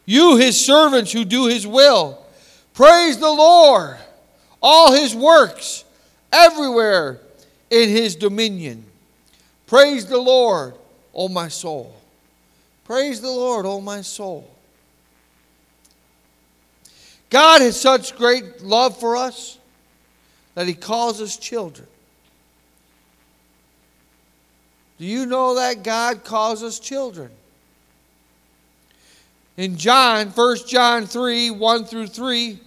you 0.05 0.37
his 0.37 0.63
servants 0.63 1.11
who 1.11 1.25
do 1.25 1.47
his 1.47 1.67
will. 1.67 2.23
Praise 2.75 3.17
the 3.17 3.31
Lord, 3.31 3.97
all 4.63 4.93
his 4.93 5.15
works, 5.15 5.85
everywhere 6.31 7.19
in 7.73 7.89
his 7.89 8.15
dominion. 8.15 8.85
Praise 9.67 10.05
the 10.05 10.19
Lord, 10.19 10.75
O 11.15 11.29
my 11.29 11.49
soul. 11.49 11.97
Praise 12.85 13.23
the 13.23 13.31
Lord, 13.31 13.65
O 13.65 13.81
my 13.81 14.03
soul. 14.03 14.49
God 17.31 17.63
has 17.63 17.81
such 17.81 18.15
great 18.15 18.61
love 18.61 19.01
for 19.01 19.17
us 19.17 19.59
that 20.55 20.69
he 20.69 20.75
calls 20.75 21.23
us 21.23 21.39
children. 21.39 21.89
Do 24.99 25.07
you 25.07 25.25
know 25.25 25.55
that 25.55 25.83
God 25.83 26.25
calls 26.25 26.63
us 26.63 26.79
children? 26.79 27.31
In 29.57 29.79
John, 29.79 30.29
1 30.29 30.57
John 30.67 31.07
3 31.07 31.51
1 31.51 31.85
through 31.87 32.09
3, 32.09 32.61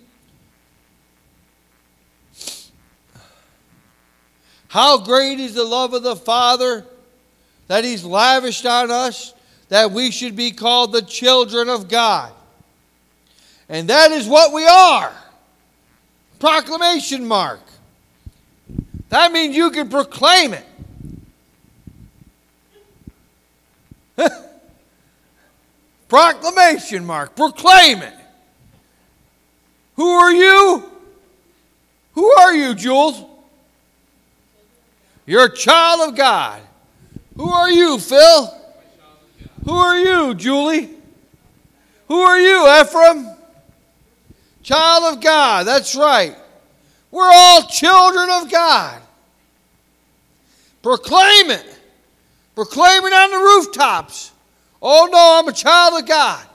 how 4.67 4.97
great 4.97 5.39
is 5.39 5.53
the 5.53 5.63
love 5.63 5.93
of 5.93 6.03
the 6.03 6.15
Father 6.15 6.85
that 7.67 7.83
He's 7.83 8.03
lavished 8.03 8.65
on 8.65 8.91
us 8.91 9.33
that 9.69 9.91
we 9.91 10.11
should 10.11 10.35
be 10.35 10.51
called 10.51 10.91
the 10.91 11.01
children 11.01 11.69
of 11.69 11.87
God. 11.87 12.31
And 13.67 13.87
that 13.89 14.11
is 14.11 14.27
what 14.27 14.53
we 14.53 14.65
are. 14.65 15.11
Proclamation 16.39 17.27
mark. 17.27 17.61
That 19.09 19.31
means 19.31 19.55
you 19.55 19.71
can 19.71 19.89
proclaim 19.89 20.53
it. 20.53 20.65
Proclamation 26.07 27.05
mark. 27.05 27.35
Proclaim 27.35 27.99
it. 27.99 28.13
Who 29.95 30.09
are 30.09 30.33
you? 30.33 30.91
Who 32.13 32.31
are 32.31 32.53
you, 32.53 32.75
Jules? 32.75 33.23
You're 35.25 35.45
a 35.45 35.55
child 35.55 36.09
of 36.09 36.15
God. 36.15 36.61
Who 37.35 37.49
are 37.49 37.69
you, 37.69 37.99
Phil? 37.99 38.53
Who 39.65 39.71
are 39.71 39.97
you, 39.97 40.35
Julie? 40.35 40.89
Who 42.07 42.19
are 42.19 42.39
you, 42.39 42.81
Ephraim? 42.81 43.27
Child 44.61 45.15
of 45.15 45.23
God. 45.23 45.65
That's 45.65 45.95
right. 45.95 46.35
We're 47.11 47.31
all 47.31 47.63
children 47.63 48.29
of 48.29 48.51
God. 48.51 49.01
Proclaim 50.81 51.49
it. 51.49 51.79
Proclaim 52.53 53.03
it 53.03 53.13
on 53.13 53.31
the 53.31 53.37
rooftops. 53.37 54.31
Oh 54.81 55.09
no, 55.11 55.39
I'm 55.39 55.47
a 55.47 55.53
child 55.53 56.01
of 56.01 56.07
God. 56.07 56.45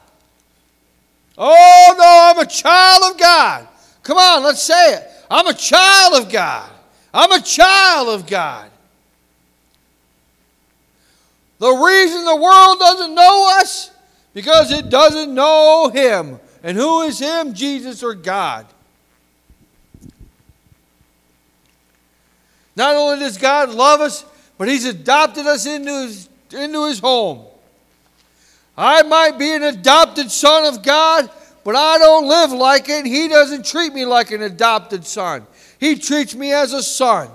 Oh 1.37 1.95
no, 1.99 2.41
I'm 2.41 2.47
a 2.47 2.49
child 2.49 3.13
of 3.13 3.19
God. 3.19 3.69
Come 4.03 4.19
on, 4.19 4.45
let's 4.45 4.63
say 4.63 4.95
it. 4.95 5.09
I'm 5.31 5.47
a 5.47 5.55
child 5.55 6.23
of 6.23 6.31
God. 6.31 6.71
I'm 7.13 7.33
a 7.33 7.41
child 7.41 8.09
of 8.09 8.27
God. 8.27 8.71
The 11.59 11.71
reason 11.71 12.25
the 12.25 12.37
world 12.37 12.79
doesn't 12.79 13.15
know 13.15 13.51
us 13.61 13.91
because 14.33 14.71
it 14.73 14.89
doesn't 14.89 15.35
know 15.35 15.91
him. 15.93 16.41
And 16.63 16.77
who 16.77 17.03
is 17.03 17.19
him? 17.19 17.53
Jesus 17.53 18.03
or 18.03 18.15
God. 18.15 18.67
Not 22.77 22.95
only 22.97 23.19
does 23.19 23.37
God 23.37 23.71
love 23.71 24.01
us, 24.01 24.25
but 24.57 24.69
he's 24.69 24.87
adopted 24.87 25.47
us 25.47 25.67
into 25.67 25.91
his, 25.91 26.29
into 26.53 26.87
his 26.87 26.99
home. 26.99 27.45
I 28.77 29.03
might 29.03 29.39
be 29.39 29.53
an 29.55 29.63
adopted 29.63 30.31
son 30.31 30.73
of 30.73 30.83
God, 30.83 31.29
but 31.65 31.77
I 31.77 31.99
don't 31.99 32.27
live 32.27 32.53
like 32.53 32.89
it. 32.89 33.05
He 33.05 33.29
doesn't 33.29 33.67
treat 33.67 33.93
me 33.93 34.07
like 34.07 34.31
an 34.31 34.43
adopted 34.43 35.05
son, 35.05 35.47
He 35.81 35.97
treats 35.97 36.35
me 36.35 36.53
as 36.53 36.75
a 36.75 36.83
son. 36.83 37.31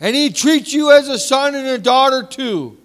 And 0.00 0.16
He 0.16 0.30
treats 0.30 0.72
you 0.72 0.90
as 0.90 1.08
a 1.08 1.18
son 1.18 1.54
and 1.54 1.66
a 1.66 1.78
daughter 1.78 2.22
too. 2.22 2.78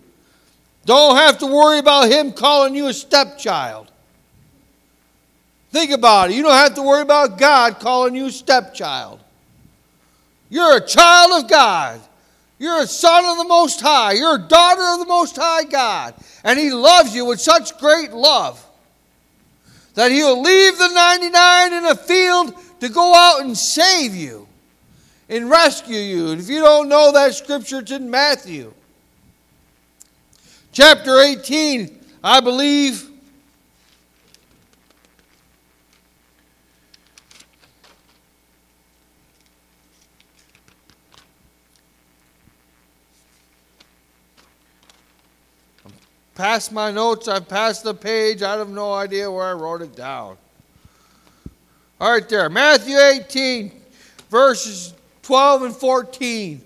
Don't 0.85 1.15
have 1.15 1.37
to 1.39 1.45
worry 1.45 1.79
about 1.79 2.11
Him 2.11 2.33
calling 2.33 2.75
you 2.75 2.87
a 2.87 2.93
stepchild. 2.93 3.89
Think 5.71 5.91
about 5.91 6.29
it. 6.29 6.35
You 6.35 6.43
don't 6.43 6.51
have 6.51 6.75
to 6.75 6.81
worry 6.81 7.01
about 7.01 7.37
God 7.37 7.79
calling 7.79 8.13
you 8.13 8.25
a 8.25 8.31
stepchild. 8.31 9.21
You're 10.49 10.77
a 10.77 10.85
child 10.85 11.43
of 11.43 11.49
God. 11.49 12.01
You're 12.59 12.81
a 12.81 12.87
son 12.87 13.23
of 13.25 13.37
the 13.37 13.45
Most 13.45 13.79
High. 13.79 14.13
You're 14.13 14.35
a 14.35 14.47
daughter 14.47 14.83
of 14.83 14.99
the 14.99 15.05
Most 15.05 15.37
High 15.37 15.63
God. 15.63 16.13
And 16.43 16.59
He 16.59 16.71
loves 16.71 17.15
you 17.15 17.25
with 17.25 17.39
such 17.39 17.77
great 17.77 18.11
love 18.11 18.64
that 19.95 20.11
He'll 20.11 20.41
leave 20.41 20.77
the 20.77 20.89
99 20.89 21.73
in 21.73 21.85
a 21.85 21.95
field 21.95 22.53
to 22.79 22.89
go 22.89 23.13
out 23.15 23.41
and 23.41 23.57
save 23.57 24.13
you 24.13 24.47
and 25.27 25.49
rescue 25.49 25.97
you. 25.97 26.29
And 26.29 26.39
if 26.39 26.49
you 26.49 26.59
don't 26.59 26.87
know 26.87 27.11
that 27.11 27.33
scripture, 27.33 27.79
it's 27.79 27.91
in 27.91 28.09
Matthew. 28.09 28.73
Chapter 30.71 31.19
18, 31.19 31.99
I 32.23 32.41
believe. 32.41 33.09
Past 46.35 46.73
my 46.73 46.91
notes, 46.91 47.29
I've 47.29 47.47
passed 47.47 47.85
the 47.85 47.93
page. 47.93 48.43
I 48.43 48.57
have 48.57 48.67
no 48.67 48.93
idea 48.93 49.31
where 49.31 49.45
I 49.45 49.53
wrote 49.53 49.81
it 49.81 49.95
down. 49.95 50.37
All 51.99 52.11
right, 52.11 52.27
there. 52.27 52.49
Matthew 52.49 52.97
18, 52.97 53.71
verses 54.29 54.93
12 55.23 55.61
and 55.63 55.75
14. 55.75 56.61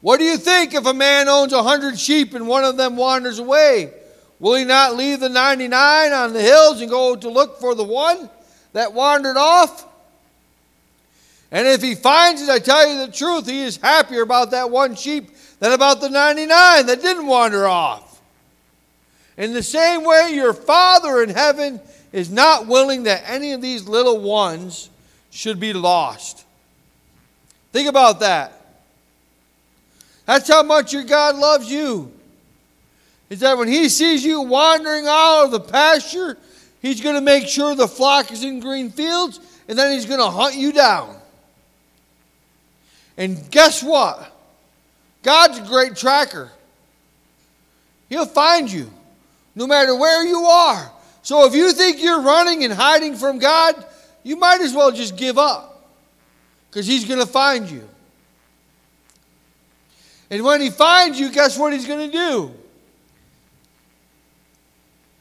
What 0.00 0.18
do 0.18 0.24
you 0.24 0.38
think 0.38 0.74
if 0.74 0.86
a 0.86 0.94
man 0.94 1.28
owns 1.28 1.52
a 1.52 1.62
hundred 1.62 1.98
sheep 1.98 2.32
and 2.32 2.48
one 2.48 2.64
of 2.64 2.78
them 2.78 2.96
wanders 2.96 3.38
away? 3.38 3.92
Will 4.40 4.54
he 4.54 4.64
not 4.64 4.96
leave 4.96 5.20
the 5.20 5.28
99 5.28 6.12
on 6.12 6.32
the 6.32 6.40
hills 6.40 6.80
and 6.80 6.90
go 6.90 7.16
to 7.16 7.28
look 7.28 7.60
for 7.60 7.74
the 7.74 7.84
one 7.84 8.30
that 8.72 8.94
wandered 8.94 9.36
off? 9.36 9.86
And 11.50 11.68
if 11.68 11.82
he 11.82 11.94
finds 11.94 12.42
it, 12.42 12.48
I 12.48 12.58
tell 12.58 12.88
you 12.88 13.06
the 13.06 13.12
truth, 13.12 13.46
he 13.46 13.62
is 13.62 13.76
happier 13.76 14.22
about 14.22 14.50
that 14.50 14.70
one 14.70 14.94
sheep 14.94 15.30
than 15.60 15.72
about 15.72 16.00
the 16.00 16.10
99 16.10 16.86
that 16.86 17.00
didn't 17.00 17.26
wander 17.26 17.66
off. 17.66 18.20
In 19.36 19.52
the 19.52 19.62
same 19.62 20.04
way, 20.04 20.30
your 20.32 20.52
Father 20.52 21.22
in 21.22 21.28
heaven 21.28 21.80
is 22.12 22.30
not 22.30 22.66
willing 22.66 23.04
that 23.04 23.22
any 23.26 23.52
of 23.52 23.60
these 23.60 23.88
little 23.88 24.20
ones 24.20 24.90
should 25.30 25.58
be 25.58 25.72
lost. 25.72 26.44
Think 27.72 27.88
about 27.88 28.20
that. 28.20 28.52
That's 30.26 30.48
how 30.48 30.62
much 30.62 30.92
your 30.92 31.02
God 31.04 31.36
loves 31.36 31.70
you. 31.70 32.12
Is 33.30 33.40
that 33.40 33.58
when 33.58 33.68
He 33.68 33.88
sees 33.88 34.24
you 34.24 34.42
wandering 34.42 35.06
out 35.08 35.46
of 35.46 35.50
the 35.50 35.60
pasture, 35.60 36.38
He's 36.80 37.00
going 37.00 37.16
to 37.16 37.20
make 37.20 37.48
sure 37.48 37.74
the 37.74 37.88
flock 37.88 38.30
is 38.30 38.44
in 38.44 38.60
green 38.60 38.90
fields, 38.90 39.40
and 39.66 39.76
then 39.76 39.92
He's 39.92 40.06
going 40.06 40.20
to 40.20 40.30
hunt 40.30 40.54
you 40.54 40.72
down. 40.72 41.16
And 43.16 43.50
guess 43.50 43.82
what? 43.82 44.30
God's 45.22 45.58
a 45.58 45.62
great 45.62 45.96
tracker. 45.96 46.50
He'll 48.08 48.26
find 48.26 48.70
you 48.70 48.90
no 49.54 49.66
matter 49.66 49.96
where 49.96 50.24
you 50.24 50.44
are. 50.44 50.90
So 51.22 51.46
if 51.46 51.54
you 51.54 51.72
think 51.72 52.02
you're 52.02 52.20
running 52.20 52.64
and 52.64 52.72
hiding 52.72 53.16
from 53.16 53.38
God, 53.38 53.82
you 54.22 54.36
might 54.36 54.60
as 54.60 54.74
well 54.74 54.92
just 54.92 55.16
give 55.16 55.38
up 55.38 55.88
because 56.68 56.86
He's 56.86 57.04
going 57.04 57.20
to 57.20 57.26
find 57.26 57.70
you. 57.70 57.88
And 60.30 60.42
when 60.42 60.60
He 60.60 60.70
finds 60.70 61.18
you, 61.18 61.30
guess 61.30 61.58
what 61.58 61.72
He's 61.72 61.86
going 61.86 62.10
to 62.10 62.12
do? 62.12 62.52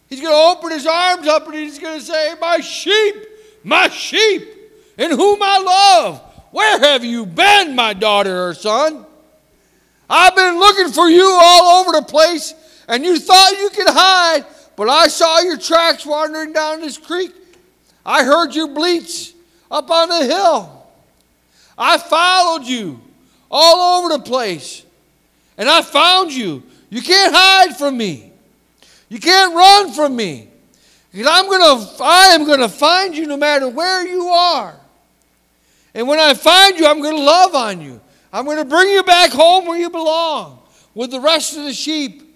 He's 0.10 0.20
going 0.20 0.34
to 0.34 0.58
open 0.58 0.72
His 0.72 0.86
arms 0.86 1.28
up 1.28 1.46
and 1.46 1.56
He's 1.56 1.80
going 1.80 2.00
to 2.00 2.06
say, 2.06 2.34
My 2.40 2.60
sheep, 2.60 3.16
my 3.64 3.88
sheep, 3.88 4.48
in 4.98 5.12
whom 5.12 5.40
I 5.42 5.60
love 5.60 6.33
where 6.54 6.80
have 6.80 7.04
you 7.04 7.26
been, 7.26 7.76
my 7.76 7.94
daughter 7.94 8.48
or 8.48 8.54
son? 8.54 9.08
I've 10.08 10.36
been 10.36 10.60
looking 10.60 10.94
for 10.94 11.10
you 11.10 11.28
all 11.42 11.82
over 11.82 11.94
the 11.94 12.06
place, 12.06 12.54
and 12.88 13.04
you 13.04 13.18
thought 13.18 13.60
you 13.60 13.72
could 13.72 13.88
hide, 13.88 14.46
but 14.76 14.88
I 14.88 15.08
saw 15.08 15.40
your 15.40 15.58
tracks 15.58 16.06
wandering 16.06 16.54
down 16.54 16.80
this 16.80 17.00
creek. 17.00 17.32
I 18.06 18.24
heard 18.24 18.54
your 18.54 18.68
bleats 18.68 19.34
up 19.72 19.90
on 19.90 20.10
the 20.10 20.26
hill. 20.26 20.86
I 21.76 21.98
followed 21.98 22.68
you 22.68 23.02
all 23.50 23.98
over 23.98 24.16
the 24.16 24.24
place, 24.24 24.86
and 25.58 25.68
I 25.68 25.82
found 25.82 26.32
you. 26.32 26.62
You 26.92 27.02
can't 27.02 27.34
hide 27.34 27.76
from 27.76 27.98
me. 27.98 28.32
You 29.10 29.20
can't 29.20 29.56
run 29.56 29.92
from 29.92 30.16
me. 30.16 30.50
Because 31.12 31.28
I'm 31.32 31.50
gonna, 31.50 31.90
I 32.00 32.26
am 32.36 32.46
to 32.46 32.70
find 32.70 33.18
you 33.18 33.26
no 33.26 33.38
matter 33.38 33.68
where 33.68 34.06
you 34.06 34.28
are. 34.28 34.80
And 35.94 36.08
when 36.08 36.20
I 36.20 36.34
find 36.34 36.78
you, 36.78 36.88
I'm 36.88 37.02
going 37.02 37.16
to 37.16 37.24
love 37.24 37.54
on 37.56 37.82
you. 37.82 38.02
I'm 38.32 38.46
going 38.46 38.58
to 38.58 38.66
bring 38.66 38.90
you 38.90 39.04
back 39.04 39.32
home 39.32 39.66
where 39.66 39.78
you 39.78 39.90
belong 39.90 40.60
with 40.96 41.12
the 41.12 41.20
rest 41.20 41.56
of 41.56 41.64
the 41.64 41.74
sheep 41.74 42.36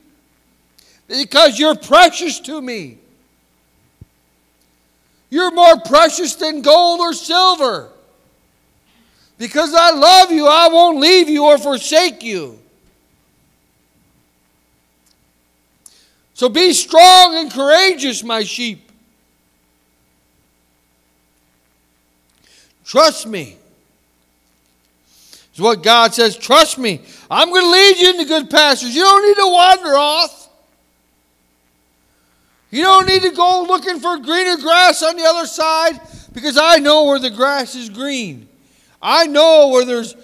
because 1.07 1.57
you're 1.57 1.75
precious 1.75 2.39
to 2.41 2.61
me. 2.61 2.99
You're 5.29 5.51
more 5.51 5.79
precious 5.79 6.35
than 6.35 6.61
gold 6.61 6.99
or 6.99 7.13
silver. 7.13 7.89
Because 9.37 9.73
I 9.73 9.91
love 9.91 10.31
you, 10.31 10.47
I 10.47 10.67
won't 10.67 10.99
leave 10.99 11.29
you 11.29 11.45
or 11.45 11.57
forsake 11.57 12.23
you. 12.23 12.59
So 16.33 16.49
be 16.49 16.73
strong 16.73 17.35
and 17.35 17.51
courageous, 17.51 18.23
my 18.23 18.43
sheep. 18.43 18.86
Trust 22.87 23.27
me. 23.27 23.57
Is 25.53 25.59
what 25.59 25.83
God 25.83 26.13
says. 26.13 26.37
Trust 26.37 26.77
me. 26.77 27.01
I'm 27.29 27.49
going 27.49 27.63
to 27.63 27.69
lead 27.69 27.97
you 27.97 28.09
into 28.11 28.25
good 28.25 28.49
pastures. 28.49 28.95
You 28.95 29.01
don't 29.01 29.27
need 29.27 29.35
to 29.35 29.51
wander 29.51 29.97
off. 29.97 30.49
You 32.71 32.83
don't 32.83 33.05
need 33.05 33.23
to 33.23 33.31
go 33.31 33.65
looking 33.67 33.99
for 33.99 34.17
greener 34.19 34.55
grass 34.55 35.03
on 35.03 35.17
the 35.17 35.23
other 35.23 35.47
side 35.47 35.99
because 36.31 36.57
I 36.57 36.77
know 36.77 37.05
where 37.05 37.19
the 37.19 37.29
grass 37.29 37.75
is 37.75 37.89
green. 37.89 38.47
I 39.01 39.27
know 39.27 39.67
where 39.67 39.83
there's 39.83 40.15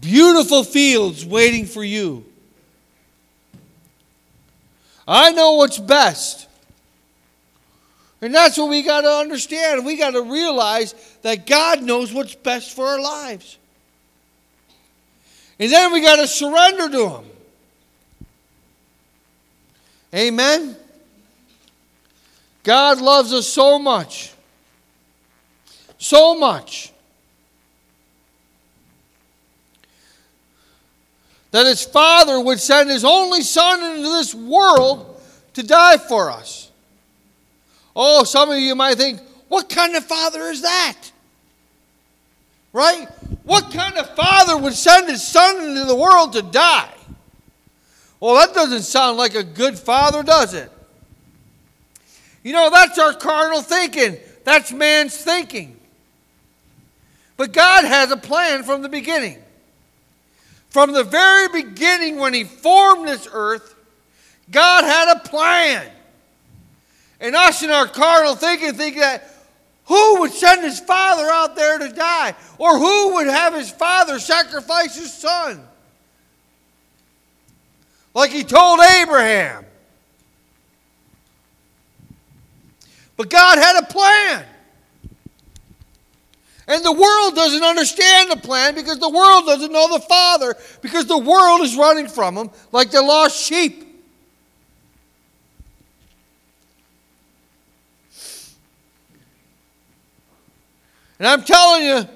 beautiful 0.00 0.62
fields 0.62 1.26
waiting 1.26 1.66
for 1.66 1.82
you. 1.82 2.24
I 5.06 5.32
know 5.32 5.54
what's 5.54 5.78
best. 5.78 6.48
And 8.24 8.34
that's 8.34 8.56
what 8.56 8.70
we 8.70 8.80
got 8.80 9.02
to 9.02 9.10
understand. 9.10 9.84
We 9.84 9.98
got 9.98 10.12
to 10.12 10.22
realize 10.22 10.94
that 11.20 11.44
God 11.44 11.82
knows 11.82 12.10
what's 12.10 12.34
best 12.34 12.74
for 12.74 12.86
our 12.86 12.98
lives. 12.98 13.58
And 15.58 15.70
then 15.70 15.92
we 15.92 16.00
got 16.00 16.16
to 16.16 16.26
surrender 16.26 16.88
to 16.88 17.08
Him. 17.10 17.24
Amen. 20.14 20.74
God 22.62 23.02
loves 23.02 23.34
us 23.34 23.46
so 23.46 23.78
much. 23.78 24.32
So 25.98 26.34
much. 26.34 26.94
That 31.50 31.66
his 31.66 31.84
Father 31.84 32.40
would 32.40 32.58
send 32.58 32.88
his 32.88 33.04
only 33.04 33.42
Son 33.42 33.82
into 33.82 34.08
this 34.08 34.34
world 34.34 35.20
to 35.52 35.62
die 35.62 35.98
for 35.98 36.30
us. 36.30 36.63
Oh, 37.96 38.24
some 38.24 38.50
of 38.50 38.58
you 38.58 38.74
might 38.74 38.96
think, 38.96 39.20
what 39.48 39.68
kind 39.68 39.94
of 39.94 40.04
father 40.04 40.42
is 40.44 40.62
that? 40.62 40.96
Right? 42.72 43.08
What 43.44 43.70
kind 43.72 43.96
of 43.96 44.14
father 44.16 44.56
would 44.56 44.72
send 44.72 45.08
his 45.08 45.24
son 45.24 45.68
into 45.68 45.84
the 45.84 45.94
world 45.94 46.32
to 46.32 46.42
die? 46.42 46.90
Well, 48.18 48.34
that 48.36 48.54
doesn't 48.54 48.82
sound 48.82 49.16
like 49.16 49.34
a 49.34 49.44
good 49.44 49.78
father, 49.78 50.22
does 50.22 50.54
it? 50.54 50.72
You 52.42 52.52
know, 52.52 52.70
that's 52.70 52.98
our 52.98 53.12
carnal 53.14 53.62
thinking. 53.62 54.16
That's 54.44 54.72
man's 54.72 55.16
thinking. 55.16 55.76
But 57.36 57.52
God 57.52 57.84
has 57.84 58.10
a 58.10 58.16
plan 58.16 58.62
from 58.62 58.82
the 58.82 58.88
beginning. 58.88 59.38
From 60.68 60.92
the 60.92 61.04
very 61.04 61.48
beginning, 61.62 62.16
when 62.16 62.34
He 62.34 62.44
formed 62.44 63.08
this 63.08 63.28
earth, 63.32 63.74
God 64.50 64.84
had 64.84 65.16
a 65.16 65.20
plan. 65.20 65.90
And 67.20 67.34
us 67.34 67.62
in 67.62 67.70
our 67.70 67.86
carnal 67.86 68.34
thinking 68.34 68.74
think 68.74 68.96
that 68.96 69.30
who 69.86 70.20
would 70.20 70.32
send 70.32 70.62
his 70.62 70.80
father 70.80 71.24
out 71.30 71.56
there 71.56 71.78
to 71.78 71.88
die? 71.90 72.34
Or 72.58 72.78
who 72.78 73.14
would 73.14 73.26
have 73.26 73.54
his 73.54 73.70
father 73.70 74.18
sacrifice 74.18 74.96
his 74.96 75.12
son? 75.12 75.62
Like 78.14 78.30
he 78.30 78.44
told 78.44 78.80
Abraham. 78.80 79.64
But 83.16 83.30
God 83.30 83.58
had 83.58 83.82
a 83.82 83.86
plan. 83.86 84.44
And 86.66 86.82
the 86.84 86.92
world 86.92 87.34
doesn't 87.34 87.62
understand 87.62 88.30
the 88.30 88.36
plan 88.36 88.74
because 88.74 88.98
the 88.98 89.10
world 89.10 89.44
doesn't 89.44 89.70
know 89.70 89.92
the 89.92 90.00
Father 90.00 90.56
because 90.80 91.04
the 91.06 91.18
world 91.18 91.60
is 91.60 91.76
running 91.76 92.08
from 92.08 92.36
Him 92.36 92.50
like 92.72 92.90
the 92.90 93.02
lost 93.02 93.38
sheep. 93.38 93.83
And 101.18 101.28
I'm 101.28 101.42
telling 101.42 101.84
you, 101.84 102.08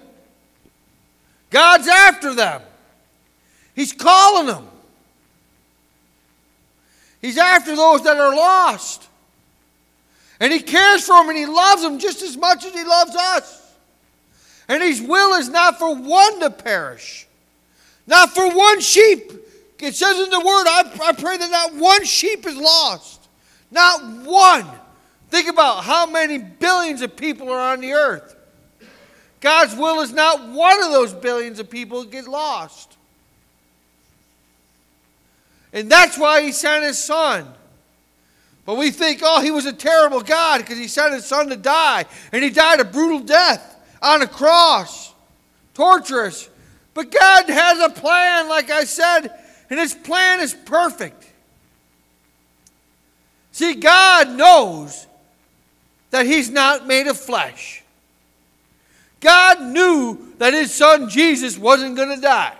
God's 1.51 1.89
after 1.89 2.35
them. 2.35 2.63
He's 3.75 3.93
calling 3.93 4.47
them. 4.47 4.69
He's 7.21 7.39
after 7.39 7.75
those 7.75 8.03
that 8.05 8.17
are 8.17 8.35
lost. 8.35 9.09
And 10.41 10.53
he 10.53 10.61
cares 10.61 11.05
for 11.05 11.17
them 11.17 11.31
and 11.31 11.39
he 11.39 11.47
loves 11.47 11.83
them 11.83 11.99
just 11.99 12.23
as 12.23 12.37
much 12.37 12.65
as 12.65 12.73
he 12.73 12.85
loves 12.85 13.15
us. 13.15 13.77
And 14.69 14.83
his 14.83 15.01
will 15.01 15.35
is 15.35 15.49
not 15.49 15.79
for 15.79 15.95
one 15.95 16.41
to 16.41 16.51
perish, 16.51 17.27
not 18.07 18.35
for 18.35 18.55
one 18.55 18.81
sheep. 18.81 19.33
It 19.81 19.95
says 19.95 20.19
in 20.19 20.31
the 20.31 20.41
word, 20.41 20.67
I, 20.67 20.99
I 21.05 21.13
pray 21.13 21.39
that 21.39 21.51
not 21.51 21.75
one 21.75 22.05
sheep 22.05 22.47
is 22.47 22.57
lost. 22.57 23.29
Not 23.71 24.03
one. 24.27 24.67
Think 25.31 25.49
about 25.49 25.85
how 25.85 26.07
many 26.07 26.39
billions 26.39 27.03
of 27.03 27.17
people 27.17 27.51
are 27.51 27.73
on 27.73 27.81
the 27.81 27.93
earth. 27.93 28.35
God's 29.41 29.75
will 29.77 30.01
is 30.01 30.13
not 30.13 30.49
one 30.49 30.83
of 30.83 30.91
those 30.91 31.13
billions 31.15 31.61
of 31.61 31.71
people 31.71 32.05
get 32.05 32.27
lost. 32.27 32.97
And 35.73 35.91
that's 35.91 36.19
why 36.19 36.43
he 36.43 36.53
sent 36.53 36.85
his 36.85 36.99
son. 36.99 37.47
But 38.65 38.77
we 38.77 38.91
think, 38.91 39.21
oh, 39.23 39.41
he 39.41 39.51
was 39.51 39.67
a 39.67 39.73
terrible 39.73 40.21
God 40.21 40.59
because 40.59 40.77
he 40.77 40.89
sent 40.89 41.15
his 41.15 41.25
son 41.25 41.49
to 41.49 41.57
die. 41.57 42.05
And 42.33 42.43
he 42.43 42.51
died 42.51 42.81
a 42.81 42.85
brutal 42.85 43.21
death 43.21 43.77
on 44.03 44.23
a 44.23 44.27
cross. 44.27 45.15
Torturous. 45.75 46.51
But 46.95 47.11
God 47.11 47.49
has 47.49 47.79
a 47.79 47.91
plan, 47.91 48.49
like 48.49 48.71
I 48.71 48.85
said, 48.85 49.29
and 49.71 49.79
his 49.79 49.95
plan 49.95 50.41
is 50.41 50.53
perfect. 50.53 51.31
See, 53.53 53.75
God 53.75 54.31
knows 54.31 55.07
that 56.11 56.27
he's 56.27 56.51
not 56.51 56.87
made 56.87 57.07
of 57.07 57.19
flesh. 57.19 57.83
God 59.21 59.61
knew 59.63 60.35
that 60.39 60.55
his 60.55 60.73
son 60.73 61.09
Jesus 61.09 61.59
wasn't 61.59 61.97
going 61.97 62.15
to 62.15 62.21
die. 62.21 62.55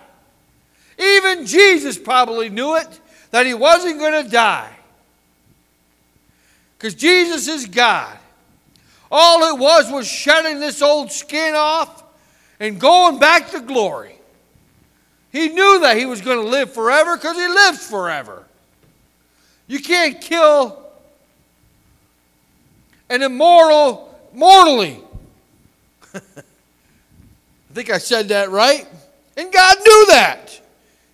Even 0.97 1.45
Jesus 1.45 1.97
probably 1.97 2.49
knew 2.49 2.75
it, 2.75 2.99
that 3.31 3.45
he 3.45 3.53
wasn't 3.53 3.99
going 3.99 4.23
to 4.23 4.29
die. 4.29 4.71
Because 6.77 6.95
Jesus 6.95 7.47
is 7.47 7.65
God. 7.65 8.17
All 9.11 9.55
it 9.55 9.59
was 9.59 9.91
was 9.91 10.07
shedding 10.07 10.59
this 10.59 10.81
old 10.81 11.11
skin 11.11 11.53
off 11.55 12.03
and 12.59 12.79
going 12.79 13.19
back 13.19 13.51
to 13.51 13.61
glory. 13.61 14.15
He 15.31 15.49
knew 15.49 15.79
that 15.81 15.97
he 15.97 16.05
was 16.05 16.21
going 16.21 16.43
to 16.43 16.49
live 16.49 16.73
forever 16.73 17.15
because 17.15 17.37
he 17.37 17.47
lives 17.47 17.87
forever. 17.87 18.45
You 19.67 19.79
can't 19.79 20.19
kill 20.19 20.81
an 23.09 23.21
immortal 23.21 24.19
mortally. 24.33 24.99
Think 27.79 27.91
I 27.91 27.97
said 27.97 28.27
that 28.27 28.49
right. 28.51 28.85
And 29.37 29.53
God 29.53 29.77
knew 29.77 30.05
that. 30.07 30.59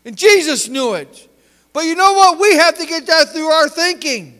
And 0.03 0.17
Jesus 0.17 0.67
knew 0.67 0.95
it. 0.95 1.29
But 1.73 1.81
you 1.81 1.93
know 1.93 2.13
what? 2.13 2.39
We 2.39 2.55
have 2.55 2.75
to 2.79 2.87
get 2.87 3.05
that 3.05 3.29
through 3.29 3.45
our 3.45 3.69
thinking. 3.69 4.39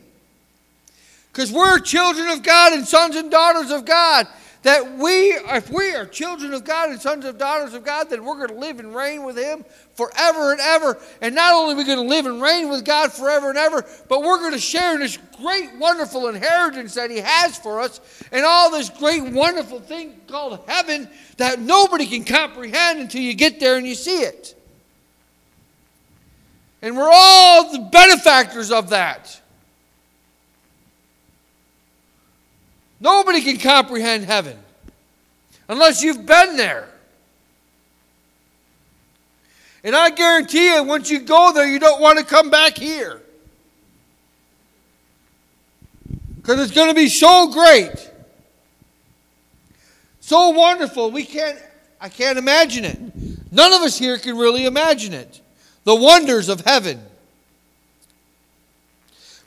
Because 1.31 1.51
we're 1.51 1.77
children 1.77 2.29
of 2.29 2.41
God 2.41 2.73
and 2.73 2.88
sons 2.88 3.15
and 3.15 3.29
daughters 3.29 3.69
of 3.69 3.85
God. 3.85 4.25
That 4.65 4.97
we, 4.97 5.30
if 5.30 5.69
we 5.69 5.93
are 5.93 6.08
children 6.08 6.51
of 6.51 6.63
God 6.63 6.89
and 6.89 6.99
sons 6.99 7.23
and 7.23 7.38
daughters 7.38 7.75
of 7.75 7.86
God, 7.86 8.10
then 8.10 8.25
we're 8.25 8.35
going 8.35 8.48
to 8.48 8.56
live 8.56 8.79
and 8.79 8.96
reign 8.96 9.23
with 9.23 9.37
Him 9.37 9.63
forever 9.94 10.54
and 10.54 10.60
ever. 10.60 10.98
And 11.21 11.35
not 11.35 11.54
only 11.54 11.75
are 11.75 11.77
we 11.77 11.83
going 11.83 12.00
to 12.00 12.04
live 12.04 12.25
and 12.25 12.42
reign 12.42 12.69
with 12.69 12.83
God 12.83 13.13
forever 13.13 13.50
and 13.50 13.60
ever, 13.60 13.85
but 14.10 14.23
we're 14.23 14.39
going 14.39 14.54
to 14.54 14.60
share 14.60 14.96
in 14.96 15.02
this 15.02 15.19
great, 15.39 15.69
wonderful 15.75 16.29
inheritance 16.29 16.96
that 16.96 17.12
He 17.12 17.19
has 17.19 17.56
for 17.60 17.79
us 17.79 18.02
and 18.31 18.44
all 18.44 18.71
this 18.71 18.89
great, 18.89 19.21
wonderful 19.21 19.81
thing 19.81 20.19
called 20.27 20.60
heaven 20.67 21.12
that 21.37 21.60
nobody 21.60 22.08
can 22.08 22.23
comprehend 22.23 23.00
until 23.00 23.21
you 23.21 23.35
get 23.35 23.60
there 23.60 23.77
and 23.77 23.85
you 23.85 23.94
see 23.94 24.23
it. 24.23 24.60
And 26.81 26.98
we're 26.98 27.12
all 27.13 27.71
the 27.71 27.87
benefactors 27.92 28.71
of 28.71 28.89
that. 28.89 29.39
Nobody 33.06 33.41
can 33.41 33.60
comprehend 33.60 34.25
heaven 34.25 34.58
unless 35.69 36.01
you've 36.01 36.25
been 36.25 36.58
there. 36.58 36.89
And 39.83 39.95
I 39.95 40.10
guarantee 40.10 40.73
you, 40.73 40.83
once 40.83 41.12
you 41.12 41.19
go 41.19 41.51
there, 41.53 41.67
you 41.67 41.77
don't 41.77 42.01
want 42.01 42.17
to 42.17 42.25
come 42.25 42.49
back 42.49 42.75
here. 42.75 43.21
Because 46.37 46.60
it's 46.60 46.71
going 46.73 46.89
to 46.89 46.95
be 46.95 47.08
so 47.08 47.51
great. 47.51 48.12
So 50.21 50.49
wonderful. 50.49 51.12
We 51.12 51.25
can't, 51.25 51.60
I 52.01 52.10
can't 52.10 52.39
imagine 52.39 52.85
it. 52.85 52.99
None 53.51 53.71
of 53.71 53.83
us 53.83 53.99
here 53.99 54.17
can 54.17 54.35
really 54.35 54.65
imagine 54.65 55.13
it. 55.13 55.41
The 55.83 55.93
wonders 55.93 56.49
of 56.49 56.62
heaven. 56.62 56.99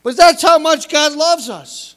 But 0.04 0.16
that's 0.16 0.42
how 0.42 0.60
much 0.60 0.88
God 0.88 1.14
loves 1.14 1.50
us. 1.50 1.96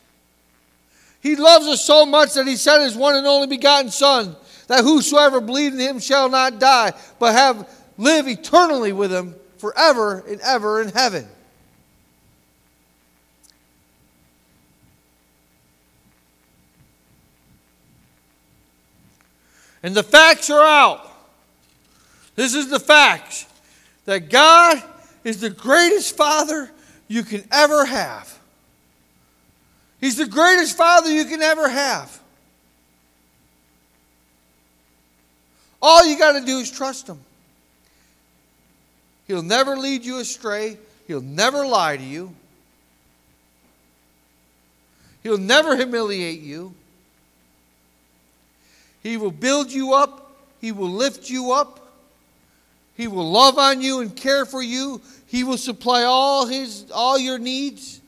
He 1.22 1.36
loves 1.36 1.68
us 1.68 1.86
so 1.86 2.06
much 2.06 2.34
that 2.34 2.48
He 2.48 2.56
sent 2.56 2.84
His 2.84 2.96
one 2.96 3.16
and 3.16 3.28
only 3.28 3.48
begotten 3.48 3.92
Son, 3.92 4.36
that 4.68 4.84
whosoever 4.84 5.40
believes 5.40 5.76
in 5.76 5.82
Him 5.82 6.00
shall 6.00 6.30
not 6.30 6.60
die, 6.60 6.94
but 7.20 7.34
have 7.34 7.70
live 7.98 8.28
eternally 8.28 8.92
with 8.92 9.12
Him 9.12 9.36
forever 9.58 10.24
and 10.28 10.42
ever 10.42 10.82
in 10.82 10.90
heaven. 10.90 11.28
And 19.84 19.96
the 19.96 20.04
facts 20.04 20.50
are 20.50 20.64
out. 20.64 21.12
This 22.36 22.54
is 22.54 22.70
the 22.70 22.80
facts 22.80 23.48
that 24.06 24.30
God 24.30 24.82
is 25.24 25.42
the 25.42 25.50
greatest 25.50 26.16
Father 26.16 26.72
you 27.08 27.24
can 27.24 27.44
ever 27.52 27.86
have. 27.86 28.41
He's 30.02 30.18
the 30.18 30.26
greatest 30.26 30.76
Father 30.76 31.12
you 31.12 31.26
can 31.26 31.42
ever 31.42 31.70
have. 31.70 32.20
All 35.82 36.06
you 36.06 36.18
got 36.18 36.34
to 36.34 36.46
do 36.46 36.58
is 36.58 36.70
trust 36.70 37.08
Him. 37.08 37.20
He'll 39.28 39.44
never 39.44 39.78
lead 39.78 40.04
you 40.04 40.20
astray, 40.20 40.78
He'll 41.08 41.22
never 41.22 41.66
lie 41.66 41.96
to 41.96 42.04
you, 42.04 42.36
He'll 45.24 45.38
never 45.38 45.76
humiliate 45.76 46.42
you. 46.42 46.74
He 49.04 49.18
will 49.18 49.32
build 49.32 49.72
you 49.72 49.94
up, 49.94 50.32
He 50.60 50.72
will 50.72 50.92
lift 50.92 51.30
you 51.30 51.54
up. 51.54 51.78
He 52.96 53.08
will 53.08 53.32
love 53.32 53.58
on 53.58 53.82
you 53.82 54.02
and 54.02 54.16
care 54.16 54.46
for 54.46 54.62
you. 54.62 55.02
He 55.28 55.44
will 55.44 55.58
supply 55.58 56.04
all 56.04 56.46
his 56.46 56.92
all 56.92 57.18
your 57.18 57.40
needs. 57.40 58.01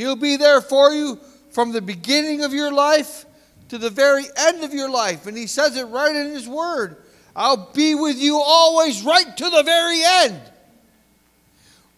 He'll 0.00 0.16
be 0.16 0.36
there 0.36 0.60
for 0.60 0.92
you 0.92 1.18
from 1.50 1.72
the 1.72 1.82
beginning 1.82 2.42
of 2.42 2.54
your 2.54 2.72
life 2.72 3.26
to 3.68 3.78
the 3.78 3.90
very 3.90 4.24
end 4.36 4.64
of 4.64 4.72
your 4.72 4.90
life. 4.90 5.26
And 5.26 5.36
he 5.36 5.46
says 5.46 5.76
it 5.76 5.84
right 5.84 6.14
in 6.14 6.30
his 6.30 6.48
word. 6.48 6.96
I'll 7.36 7.70
be 7.72 7.94
with 7.94 8.18
you 8.18 8.38
always 8.38 9.02
right 9.02 9.36
to 9.36 9.50
the 9.50 9.62
very 9.62 10.00
end. 10.02 10.40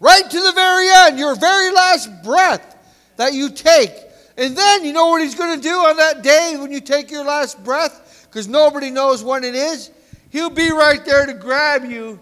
Right 0.01 0.29
to 0.29 0.41
the 0.41 0.53
very 0.53 0.89
end, 0.89 1.19
your 1.19 1.37
very 1.37 1.71
last 1.71 2.11
breath 2.23 2.77
that 3.17 3.35
you 3.35 3.51
take. 3.51 3.93
And 4.37 4.57
then 4.57 4.85
you 4.85 4.93
know 4.93 5.09
what 5.09 5.23
he's 5.23 5.35
going 5.35 5.61
to 5.61 5.63
do 5.63 5.75
on 5.75 5.97
that 5.99 6.23
day 6.23 6.57
when 6.59 6.73
you 6.73 6.81
take 6.81 7.11
your 7.11 7.25
last 7.25 7.63
breath? 7.63 8.03
because 8.33 8.49
nobody 8.49 8.91
knows 8.91 9.23
when 9.23 9.45
it 9.45 9.55
is, 9.55 9.91
He'll 10.31 10.49
be 10.49 10.71
right 10.73 11.05
there 11.05 11.27
to 11.27 11.35
grab 11.35 11.85
you 11.85 12.19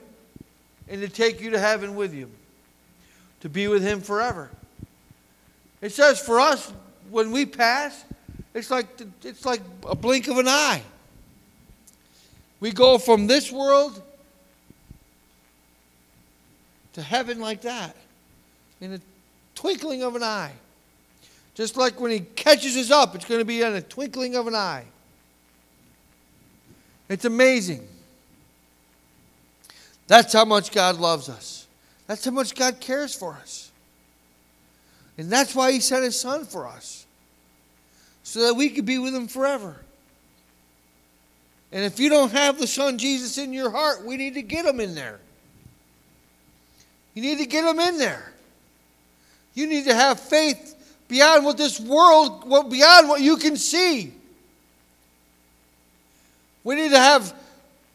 and 0.89 1.01
to 1.01 1.09
take 1.09 1.41
you 1.41 1.51
to 1.51 1.59
heaven 1.59 1.95
with 1.95 2.12
you, 2.12 2.28
to 3.43 3.49
be 3.49 3.68
with 3.68 3.85
Him 3.85 4.01
forever. 4.01 4.51
It 5.81 5.93
says 5.93 6.20
for 6.20 6.39
us, 6.39 6.72
when 7.11 7.33
we 7.33 7.47
pass, 7.47 8.05
it's 8.55 8.70
like, 8.70 8.87
it's 9.22 9.45
like 9.45 9.62
a 9.89 9.95
blink 9.95 10.28
of 10.28 10.39
an 10.39 10.49
eye. 10.49 10.83
We 12.61 12.72
go 12.72 12.99
from 12.99 13.26
this 13.26 13.51
world 13.51 14.03
to 16.93 17.03
heaven 17.03 17.41
like 17.41 17.62
that 17.62 17.97
in 18.81 18.95
a 18.95 19.01
twinkling 19.55 20.03
of 20.03 20.16
an 20.16 20.22
eye. 20.22 20.53
Just 21.55 21.76
like 21.76 22.01
when 22.01 22.11
he 22.11 22.20
catches 22.20 22.76
us 22.76 22.91
up, 22.91 23.14
it's 23.14 23.24
going 23.24 23.41
to 23.41 23.45
be 23.45 23.62
in 23.62 23.74
a 23.74 23.83
twinkling 23.83 24.37
of 24.37 24.47
an 24.47 24.55
eye. 24.55 24.85
It's 27.09 27.24
amazing. 27.24 27.87
That's 30.07 30.33
how 30.33 30.45
much 30.45 30.72
God 30.72 30.97
loves 30.97 31.28
us. 31.28 31.66
That's 32.07 32.24
how 32.24 32.31
much 32.31 32.55
God 32.55 32.81
cares 32.81 33.14
for 33.14 33.35
us. 33.35 33.70
And 35.21 35.29
that's 35.29 35.55
why 35.55 35.71
He 35.71 35.81
sent 35.81 36.03
His 36.03 36.18
Son 36.18 36.47
for 36.47 36.66
us, 36.66 37.05
so 38.23 38.41
that 38.47 38.55
we 38.55 38.71
could 38.71 38.87
be 38.87 38.97
with 38.97 39.14
Him 39.14 39.29
forever. 39.29 39.77
And 41.71 41.85
if 41.85 42.01
you 42.01 42.09
don't 42.09 42.33
have 42.33 42.59
the 42.59 42.66
Son 42.66 42.97
Jesus 42.97 43.37
in 43.37 43.53
your 43.53 43.71
heart, 43.71 44.03
we 44.03 44.16
need 44.16 44.33
to 44.33 44.43
get 44.43 44.64
Him 44.64 44.81
in 44.81 44.95
there. 44.95 45.21
You 47.12 47.21
need 47.21 47.37
to 47.37 47.45
get 47.45 47.64
Him 47.64 47.79
in 47.81 47.99
there. 47.99 48.33
You 49.53 49.66
need 49.66 49.85
to 49.85 49.95
have 49.95 50.18
faith 50.18 50.75
beyond 51.07 51.45
what 51.45 51.59
this 51.59 51.79
world, 51.79 52.71
beyond 52.71 53.11
what 53.11 53.21
you 53.21 53.37
can 53.37 53.59
see. 53.59 54.14
We 56.64 56.77
need 56.77 56.93
to 56.93 56.99
have 56.99 57.35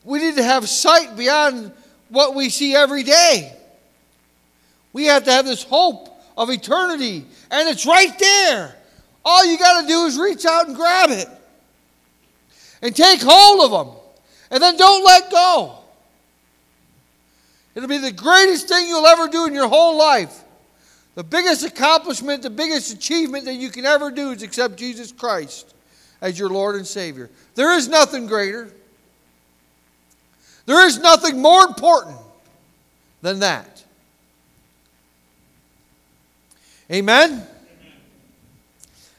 we 0.03 0.19
need 0.19 0.35
to 0.35 0.43
have 0.43 0.69
sight 0.69 1.17
beyond 1.17 1.71
what 2.09 2.35
we 2.35 2.49
see 2.49 2.75
every 2.75 3.01
day. 3.01 3.51
We 4.93 5.05
have 5.05 5.23
to 5.23 5.31
have 5.31 5.45
this 5.45 5.63
hope 5.63 6.14
of 6.37 6.49
eternity, 6.49 7.25
and 7.51 7.69
it's 7.69 7.85
right 7.85 8.17
there. 8.19 8.75
All 9.23 9.45
you 9.45 9.57
got 9.57 9.81
to 9.81 9.87
do 9.87 10.05
is 10.05 10.19
reach 10.19 10.45
out 10.45 10.67
and 10.67 10.75
grab 10.75 11.09
it 11.09 11.27
and 12.81 12.95
take 12.95 13.21
hold 13.23 13.65
of 13.65 13.71
them, 13.71 13.95
and 14.51 14.61
then 14.61 14.77
don't 14.77 15.03
let 15.03 15.31
go. 15.31 15.77
It'll 17.73 17.89
be 17.89 17.97
the 17.97 18.11
greatest 18.11 18.67
thing 18.67 18.87
you'll 18.87 19.07
ever 19.07 19.27
do 19.27 19.47
in 19.47 19.53
your 19.53 19.67
whole 19.67 19.97
life. 19.97 20.43
The 21.15 21.23
biggest 21.23 21.65
accomplishment, 21.65 22.43
the 22.43 22.49
biggest 22.49 22.93
achievement 22.93 23.45
that 23.45 23.55
you 23.55 23.69
can 23.69 23.85
ever 23.85 24.11
do 24.11 24.31
is 24.31 24.43
accept 24.43 24.77
Jesus 24.77 25.11
Christ 25.11 25.73
as 26.21 26.37
your 26.37 26.49
Lord 26.49 26.75
and 26.75 26.85
Savior. 26.85 27.29
There 27.55 27.75
is 27.77 27.87
nothing 27.87 28.27
greater. 28.27 28.71
There 30.65 30.85
is 30.85 30.99
nothing 30.99 31.41
more 31.41 31.63
important 31.63 32.17
than 33.21 33.39
that. 33.39 33.74
Amen? 36.91 37.45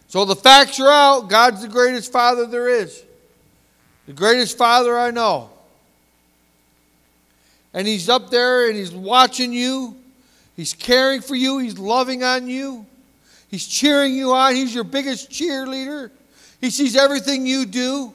So 0.09 0.25
the 0.25 0.37
facts 0.37 0.79
are 0.81 0.89
out. 0.89 1.29
God's 1.29 1.63
the 1.63 1.69
greatest 1.69 2.13
Father 2.13 2.47
there 2.47 2.69
is, 2.69 3.03
the 4.07 4.13
greatest 4.13 4.57
Father 4.57 4.99
I 4.99 5.11
know. 5.11 5.51
And 7.75 7.87
He's 7.87 8.09
up 8.09 8.31
there 8.31 8.69
and 8.69 8.77
He's 8.77 8.93
watching 8.93 9.53
you, 9.53 9.97
He's 10.55 10.73
caring 10.73 11.21
for 11.21 11.35
you, 11.35 11.59
He's 11.59 11.79
loving 11.79 12.23
on 12.23 12.49
you, 12.49 12.87
He's 13.49 13.67
cheering 13.67 14.15
you 14.15 14.33
on, 14.33 14.55
He's 14.55 14.75
your 14.75 14.85
biggest 14.85 15.31
cheerleader. 15.31 16.11
He 16.61 16.71
sees 16.71 16.97
everything 16.97 17.47
you 17.47 17.67
do. 17.67 18.15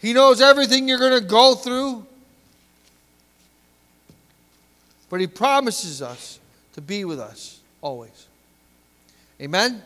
He 0.00 0.12
knows 0.12 0.42
everything 0.42 0.86
you're 0.86 0.98
going 0.98 1.18
to 1.18 1.26
go 1.26 1.54
through. 1.54 2.06
But 5.10 5.20
He 5.20 5.26
promises 5.26 6.02
us 6.02 6.38
to 6.74 6.80
be 6.80 7.04
with 7.04 7.20
us 7.20 7.60
always. 7.80 8.26
Amen? 9.40 9.82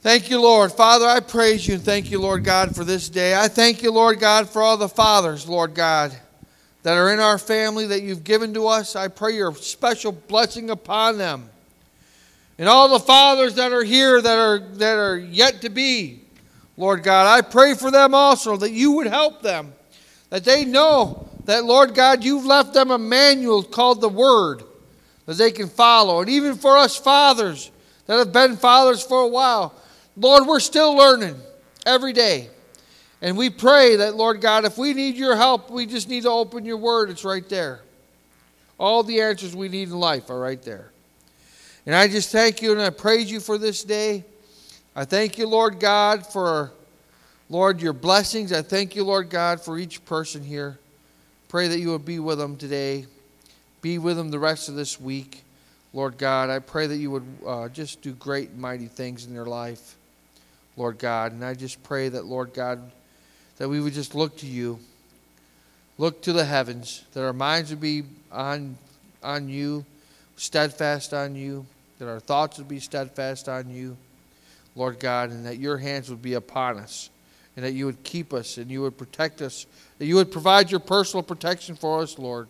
Thank 0.00 0.30
you, 0.30 0.40
Lord. 0.40 0.72
Father, 0.72 1.06
I 1.06 1.20
praise 1.20 1.66
you 1.66 1.74
and 1.74 1.82
thank 1.82 2.10
you, 2.10 2.20
Lord 2.20 2.44
God, 2.44 2.74
for 2.74 2.82
this 2.82 3.08
day. 3.08 3.34
I 3.34 3.48
thank 3.48 3.82
you, 3.82 3.92
Lord 3.92 4.18
God, 4.18 4.48
for 4.48 4.62
all 4.62 4.76
the 4.76 4.88
fathers, 4.88 5.48
Lord 5.48 5.74
God 5.74 6.12
that 6.82 6.96
are 6.96 7.12
in 7.12 7.20
our 7.20 7.38
family 7.38 7.86
that 7.86 8.02
you've 8.02 8.24
given 8.24 8.54
to 8.54 8.66
us. 8.66 8.96
I 8.96 9.08
pray 9.08 9.36
your 9.36 9.54
special 9.54 10.12
blessing 10.12 10.70
upon 10.70 11.18
them. 11.18 11.48
And 12.58 12.68
all 12.68 12.88
the 12.88 13.00
fathers 13.04 13.54
that 13.54 13.72
are 13.72 13.84
here 13.84 14.20
that 14.20 14.38
are, 14.38 14.58
that 14.58 14.98
are 14.98 15.16
yet 15.16 15.62
to 15.62 15.70
be, 15.70 16.20
Lord 16.76 17.02
God, 17.02 17.26
I 17.26 17.40
pray 17.42 17.74
for 17.74 17.90
them 17.90 18.14
also 18.14 18.56
that 18.56 18.72
you 18.72 18.92
would 18.92 19.06
help 19.06 19.42
them, 19.42 19.72
that 20.30 20.44
they 20.44 20.64
know 20.64 21.28
that, 21.44 21.64
Lord 21.64 21.94
God, 21.94 22.24
you've 22.24 22.44
left 22.44 22.74
them 22.74 22.90
a 22.90 22.98
manual 22.98 23.62
called 23.62 24.00
the 24.00 24.08
Word 24.08 24.62
that 25.26 25.34
they 25.34 25.50
can 25.50 25.68
follow. 25.68 26.20
And 26.20 26.30
even 26.30 26.54
for 26.54 26.76
us 26.76 26.96
fathers 26.96 27.70
that 28.06 28.18
have 28.18 28.32
been 28.32 28.56
fathers 28.56 29.02
for 29.02 29.20
a 29.22 29.28
while, 29.28 29.74
Lord, 30.16 30.46
we're 30.46 30.60
still 30.60 30.94
learning 30.94 31.36
every 31.86 32.12
day. 32.12 32.48
And 33.20 33.36
we 33.36 33.50
pray 33.50 33.96
that, 33.96 34.16
Lord 34.16 34.40
God, 34.40 34.64
if 34.64 34.76
we 34.76 34.94
need 34.94 35.14
your 35.14 35.36
help, 35.36 35.70
we 35.70 35.86
just 35.86 36.08
need 36.08 36.24
to 36.24 36.30
open 36.30 36.64
your 36.64 36.76
word. 36.76 37.08
It's 37.08 37.24
right 37.24 37.48
there. 37.48 37.80
All 38.78 39.04
the 39.04 39.20
answers 39.20 39.54
we 39.54 39.68
need 39.68 39.88
in 39.88 39.98
life 39.98 40.28
are 40.28 40.38
right 40.38 40.60
there. 40.62 40.90
And 41.86 41.94
I 41.94 42.08
just 42.08 42.30
thank 42.30 42.62
you 42.62 42.72
and 42.72 42.80
I 42.80 42.90
praise 42.90 43.30
you 43.30 43.38
for 43.38 43.58
this 43.58 43.84
day. 43.84 44.24
I 44.94 45.04
thank 45.04 45.38
you, 45.38 45.46
Lord 45.46 45.80
God, 45.80 46.26
for, 46.26 46.72
Lord, 47.48 47.80
your 47.80 47.92
blessings. 47.92 48.52
I 48.52 48.62
thank 48.62 48.94
you, 48.96 49.04
Lord 49.04 49.30
God, 49.30 49.60
for 49.60 49.78
each 49.78 50.04
person 50.04 50.42
here. 50.42 50.78
Pray 51.52 51.68
that 51.68 51.80
you 51.80 51.90
would 51.90 52.06
be 52.06 52.18
with 52.18 52.38
them 52.38 52.56
today. 52.56 53.04
Be 53.82 53.98
with 53.98 54.16
them 54.16 54.30
the 54.30 54.38
rest 54.38 54.70
of 54.70 54.74
this 54.74 54.98
week. 54.98 55.44
Lord 55.92 56.16
God, 56.16 56.48
I 56.48 56.60
pray 56.60 56.86
that 56.86 56.96
you 56.96 57.10
would 57.10 57.26
uh, 57.46 57.68
just 57.68 58.00
do 58.00 58.12
great 58.12 58.48
and 58.48 58.58
mighty 58.58 58.86
things 58.86 59.26
in 59.26 59.34
their 59.34 59.44
life, 59.44 59.96
Lord 60.78 60.96
God. 60.96 61.32
And 61.32 61.44
I 61.44 61.52
just 61.52 61.82
pray 61.82 62.08
that, 62.08 62.24
Lord 62.24 62.54
God, 62.54 62.90
that 63.58 63.68
we 63.68 63.80
would 63.80 63.92
just 63.92 64.14
look 64.14 64.38
to 64.38 64.46
you, 64.46 64.78
look 65.98 66.22
to 66.22 66.32
the 66.32 66.46
heavens, 66.46 67.04
that 67.12 67.22
our 67.22 67.34
minds 67.34 67.68
would 67.68 67.82
be 67.82 68.04
on, 68.32 68.78
on 69.22 69.50
you, 69.50 69.84
steadfast 70.36 71.12
on 71.12 71.36
you, 71.36 71.66
that 71.98 72.08
our 72.08 72.20
thoughts 72.20 72.56
would 72.56 72.68
be 72.68 72.80
steadfast 72.80 73.46
on 73.50 73.68
you, 73.68 73.98
Lord 74.74 74.98
God, 74.98 75.28
and 75.28 75.44
that 75.44 75.58
your 75.58 75.76
hands 75.76 76.08
would 76.08 76.22
be 76.22 76.32
upon 76.32 76.78
us, 76.78 77.10
and 77.56 77.64
that 77.66 77.72
you 77.72 77.84
would 77.84 78.02
keep 78.04 78.32
us, 78.32 78.56
and 78.56 78.70
you 78.70 78.80
would 78.80 78.96
protect 78.96 79.42
us, 79.42 79.66
that 80.02 80.06
you 80.06 80.16
would 80.16 80.32
provide 80.32 80.68
your 80.68 80.80
personal 80.80 81.22
protection 81.22 81.76
for 81.76 82.02
us, 82.02 82.18
Lord, 82.18 82.48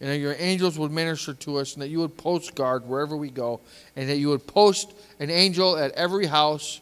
and 0.00 0.08
that 0.08 0.16
your 0.16 0.34
angels 0.38 0.78
would 0.78 0.90
minister 0.90 1.34
to 1.34 1.58
us, 1.58 1.74
and 1.74 1.82
that 1.82 1.88
you 1.88 1.98
would 1.98 2.16
post 2.16 2.54
guard 2.54 2.88
wherever 2.88 3.14
we 3.14 3.28
go, 3.28 3.60
and 3.94 4.08
that 4.08 4.16
you 4.16 4.30
would 4.30 4.46
post 4.46 4.94
an 5.18 5.28
angel 5.28 5.76
at 5.76 5.92
every 5.92 6.24
house, 6.24 6.80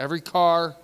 every 0.00 0.22
car, 0.22 0.74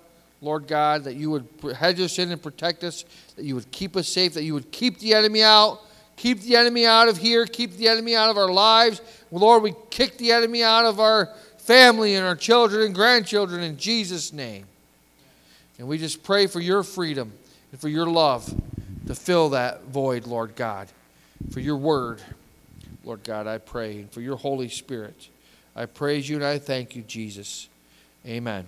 Lord 0.42 0.66
God, 0.66 1.04
that 1.04 1.14
you 1.14 1.30
would 1.30 1.48
hedge 1.74 1.98
us 1.98 2.18
in 2.18 2.30
and 2.30 2.42
protect 2.42 2.84
us, 2.84 3.06
that 3.36 3.46
you 3.46 3.54
would 3.54 3.70
keep 3.70 3.96
us 3.96 4.06
safe, 4.06 4.34
that 4.34 4.44
you 4.44 4.52
would 4.52 4.70
keep 4.70 4.98
the 4.98 5.14
enemy 5.14 5.42
out, 5.42 5.80
keep 6.16 6.42
the 6.42 6.56
enemy 6.56 6.84
out 6.84 7.08
of 7.08 7.16
here, 7.16 7.46
keep 7.46 7.72
the 7.78 7.88
enemy 7.88 8.14
out 8.14 8.28
of 8.28 8.36
our 8.36 8.52
lives. 8.52 9.00
Lord, 9.30 9.62
we 9.62 9.72
kick 9.88 10.18
the 10.18 10.30
enemy 10.30 10.62
out 10.62 10.84
of 10.84 11.00
our 11.00 11.30
family 11.56 12.16
and 12.16 12.26
our 12.26 12.36
children 12.36 12.82
and 12.82 12.94
grandchildren 12.94 13.62
in 13.62 13.78
Jesus' 13.78 14.30
name. 14.30 14.66
And 15.78 15.88
we 15.88 15.96
just 15.96 16.22
pray 16.22 16.46
for 16.46 16.60
your 16.60 16.82
freedom 16.82 17.32
and 17.72 17.80
for 17.80 17.88
your 17.88 18.06
love 18.06 18.54
to 19.06 19.14
fill 19.14 19.50
that 19.50 19.84
void, 19.84 20.26
Lord 20.26 20.54
God. 20.56 20.88
For 21.50 21.60
your 21.60 21.76
word, 21.76 22.20
Lord 23.04 23.24
God, 23.24 23.46
I 23.46 23.58
pray. 23.58 24.00
And 24.00 24.10
for 24.10 24.20
your 24.20 24.36
Holy 24.36 24.68
Spirit, 24.68 25.28
I 25.74 25.86
praise 25.86 26.28
you 26.28 26.36
and 26.36 26.44
I 26.44 26.58
thank 26.58 26.94
you, 26.94 27.02
Jesus. 27.02 27.68
Amen. 28.26 28.66